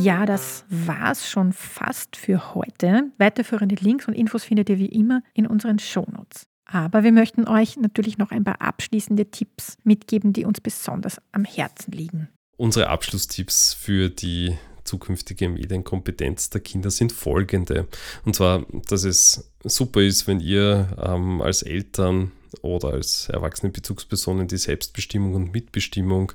Ja, 0.00 0.26
das 0.26 0.64
war's 0.68 1.28
schon 1.28 1.52
fast 1.52 2.16
für 2.16 2.54
heute. 2.54 3.10
Weiterführende 3.18 3.74
Links 3.74 4.06
und 4.06 4.14
Infos 4.14 4.44
findet 4.44 4.68
ihr 4.70 4.78
wie 4.78 4.86
immer 4.86 5.22
in 5.34 5.46
unseren 5.46 5.80
Shownotes. 5.80 6.46
Aber 6.66 7.02
wir 7.02 7.10
möchten 7.10 7.48
euch 7.48 7.76
natürlich 7.76 8.16
noch 8.16 8.30
ein 8.30 8.44
paar 8.44 8.60
abschließende 8.60 9.30
Tipps 9.30 9.76
mitgeben, 9.82 10.32
die 10.32 10.44
uns 10.44 10.60
besonders 10.60 11.20
am 11.32 11.44
Herzen 11.44 11.90
liegen. 11.92 12.28
Unsere 12.56 12.88
Abschlusstipps 12.88 13.74
für 13.74 14.08
die 14.08 14.56
zukünftige 14.84 15.48
Medienkompetenz 15.48 16.50
der 16.50 16.60
Kinder 16.60 16.90
sind 16.90 17.12
folgende. 17.12 17.88
Und 18.24 18.36
zwar, 18.36 18.66
dass 18.88 19.04
es 19.04 19.50
super 19.64 20.00
ist, 20.00 20.28
wenn 20.28 20.38
ihr 20.38 20.96
ähm, 21.04 21.42
als 21.42 21.62
Eltern 21.62 22.30
oder 22.62 22.88
als 22.88 23.28
erwachsene 23.28 23.72
Bezugspersonen 23.72 24.48
die 24.48 24.56
Selbstbestimmung 24.56 25.34
und 25.34 25.52
Mitbestimmung 25.52 26.32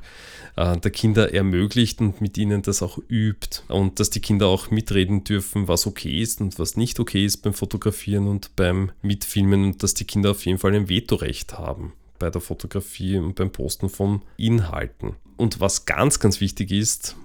äh, 0.56 0.78
der 0.78 0.91
Kinder 0.91 1.34
ermöglicht 1.34 2.02
und 2.02 2.21
mit 2.21 2.38
ihnen 2.38 2.62
das 2.62 2.82
auch 2.82 2.97
übt. 3.10 3.62
Und 3.67 3.99
dass 3.99 4.10
die 4.10 4.21
Kinder 4.21 4.47
auch 4.47 4.71
mitreden 4.71 5.23
dürfen, 5.23 5.67
was 5.67 5.88
okay 5.88 6.21
ist 6.21 6.41
und 6.41 6.60
was 6.60 6.78
nicht 6.78 6.99
okay 6.99 7.26
ist 7.26 7.38
beim 7.38 7.54
Fotografieren 7.54 8.28
und 8.28 8.56
beim 8.56 8.91
Mitfilmen 9.02 9.63
und 9.65 9.84
dass 9.84 9.93
die 9.93 10.06
Kinder 10.06 10.32
auf 10.32 10.45
jeden 10.45 10.60
Fall 10.60 10.73
ein 10.73 10.89
Vetorecht 10.89 11.58
haben 11.58 11.93
bei 12.19 12.30
der 12.30 12.41
Fotografie 12.41 13.17
und 13.17 13.36
beim 13.36 13.52
Posten 13.52 13.89
von 13.89 14.21
Inhalten. 14.38 15.15
Und 15.36 15.60
was 15.60 15.86
ganz, 15.86 16.19
ganz 16.19 16.39
wichtig 16.39 16.71
ist, 16.71 17.17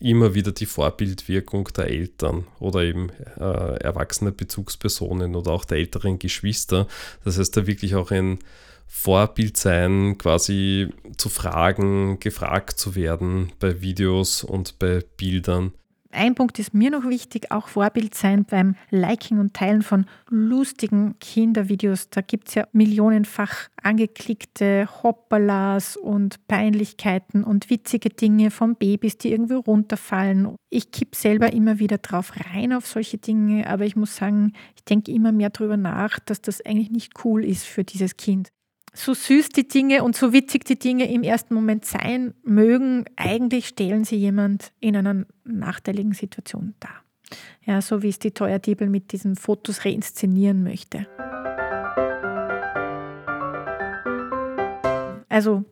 immer 0.00 0.34
wieder 0.34 0.52
die 0.52 0.66
Vorbildwirkung 0.66 1.68
der 1.76 1.88
Eltern 1.88 2.46
oder 2.58 2.82
eben 2.82 3.10
äh, 3.38 3.76
erwachsener 3.80 4.32
Bezugspersonen 4.32 5.34
oder 5.36 5.52
auch 5.52 5.64
der 5.64 5.78
älteren 5.78 6.18
Geschwister. 6.18 6.86
Das 7.24 7.38
heißt, 7.38 7.56
da 7.56 7.66
wirklich 7.66 7.94
auch 7.94 8.10
ein 8.10 8.38
Vorbild 8.86 9.56
sein, 9.56 10.18
quasi 10.18 10.88
zu 11.16 11.28
fragen, 11.28 12.20
gefragt 12.20 12.78
zu 12.78 12.94
werden 12.94 13.52
bei 13.58 13.80
Videos 13.80 14.44
und 14.44 14.78
bei 14.78 15.02
Bildern. 15.16 15.72
Ein 16.14 16.36
Punkt 16.36 16.60
ist 16.60 16.74
mir 16.74 16.90
noch 16.90 17.04
wichtig, 17.08 17.50
auch 17.50 17.66
Vorbild 17.66 18.14
sein 18.14 18.44
beim 18.44 18.76
Liken 18.90 19.40
und 19.40 19.52
Teilen 19.52 19.82
von 19.82 20.06
lustigen 20.28 21.18
Kindervideos. 21.18 22.08
Da 22.08 22.20
gibt 22.20 22.48
es 22.48 22.54
ja 22.54 22.68
millionenfach 22.72 23.68
angeklickte 23.82 24.88
Hoppalas 25.02 25.96
und 25.96 26.46
Peinlichkeiten 26.46 27.42
und 27.42 27.68
witzige 27.68 28.10
Dinge 28.10 28.52
von 28.52 28.76
Babys, 28.76 29.18
die 29.18 29.32
irgendwie 29.32 29.54
runterfallen. 29.54 30.54
Ich 30.70 30.92
kipp 30.92 31.16
selber 31.16 31.52
immer 31.52 31.80
wieder 31.80 31.98
drauf 31.98 32.32
rein 32.36 32.72
auf 32.72 32.86
solche 32.86 33.18
Dinge, 33.18 33.68
aber 33.68 33.84
ich 33.84 33.96
muss 33.96 34.14
sagen, 34.14 34.52
ich 34.76 34.84
denke 34.84 35.10
immer 35.10 35.32
mehr 35.32 35.50
darüber 35.50 35.76
nach, 35.76 36.20
dass 36.20 36.40
das 36.40 36.64
eigentlich 36.64 36.90
nicht 36.90 37.24
cool 37.24 37.44
ist 37.44 37.64
für 37.64 37.82
dieses 37.82 38.16
Kind 38.16 38.50
so 38.94 39.12
süß 39.12 39.50
die 39.50 39.66
Dinge 39.66 40.04
und 40.04 40.16
so 40.16 40.32
witzig 40.32 40.64
die 40.64 40.78
Dinge 40.78 41.10
im 41.12 41.22
ersten 41.22 41.54
Moment 41.54 41.84
sein 41.84 42.32
mögen, 42.44 43.04
eigentlich 43.16 43.68
stellen 43.68 44.04
sie 44.04 44.16
jemand 44.16 44.72
in 44.80 44.96
einer 44.96 45.26
nachteiligen 45.44 46.12
Situation 46.12 46.74
dar. 46.80 47.02
Ja, 47.64 47.82
so 47.82 48.02
wie 48.02 48.08
es 48.08 48.20
die 48.20 48.30
Teuerdiebel 48.30 48.88
mit 48.88 49.12
diesen 49.12 49.34
Fotos 49.34 49.84
reinszenieren 49.84 50.62
möchte. 50.62 51.06
Also, 55.28 55.64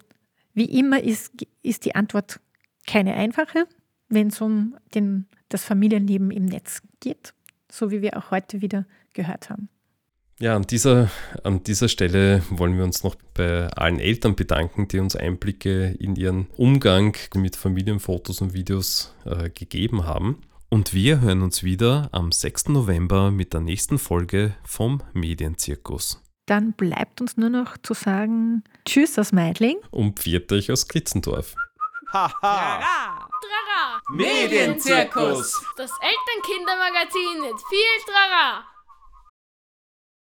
wie 0.55 0.65
immer 0.65 1.01
ist, 1.03 1.33
ist 1.63 1.85
die 1.85 1.95
Antwort 1.95 2.41
keine 2.87 3.15
einfache, 3.15 3.69
wenn 4.09 4.27
es 4.27 4.41
um 4.41 4.77
den, 4.95 5.27
das 5.49 5.65
Familienleben 5.65 6.33
im 6.33 6.47
Netz 6.47 6.83
geht, 6.99 7.33
so 7.71 7.93
wie 7.93 8.03
wir 8.03 8.17
auch 8.17 8.33
heute 8.33 8.61
wieder 8.61 8.85
gehört 9.13 9.51
haben. 9.51 9.69
Ja, 10.38 10.57
an 10.57 10.62
dieser, 10.62 11.11
an 11.45 11.62
dieser 11.62 11.88
Stelle 11.88 12.42
wollen 12.51 12.77
wir 12.77 12.85
uns 12.85 13.05
noch 13.05 13.14
bei 13.35 13.68
allen 13.68 14.01
Eltern 14.01 14.35
bedanken, 14.35 14.88
die 14.88 14.99
uns 14.99 15.14
Einblicke 15.14 15.95
in 15.99 16.16
ihren 16.16 16.49
Umgang 16.57 17.16
mit 17.35 17.55
Familienfotos 17.55 18.40
und 18.40 18.53
Videos 18.53 19.14
äh, 19.25 19.51
gegeben 19.51 20.05
haben. 20.05 20.42
Und 20.68 20.95
wir 20.95 21.21
hören 21.21 21.42
uns 21.42 21.62
wieder 21.62 22.09
am 22.12 22.33
6. 22.33 22.71
November 22.71 23.31
mit 23.31 23.53
der 23.53 23.61
nächsten 23.61 23.99
Folge 23.99 24.57
vom 24.64 25.03
Medienzirkus. 25.12 26.21
Dann 26.47 26.73
bleibt 26.73 27.21
uns 27.21 27.37
nur 27.37 27.51
noch 27.51 27.77
zu 27.79 27.95
sagen 27.95 28.64
Tschüss 28.85 29.18
aus 29.18 29.33
Meidling 29.33 29.77
und 29.90 30.18
pfiat 30.18 30.51
euch 30.51 30.73
aus 30.73 30.88
Kritzendorf. 30.88 31.55
Haha! 32.12 32.81
Trara! 32.81 34.01
Medienzirkus! 34.11 35.62
Das 35.77 35.90
Elternkindermagazin 36.01 37.42
mit 37.42 37.61
viel 37.68 38.05
Trara! 38.07 38.72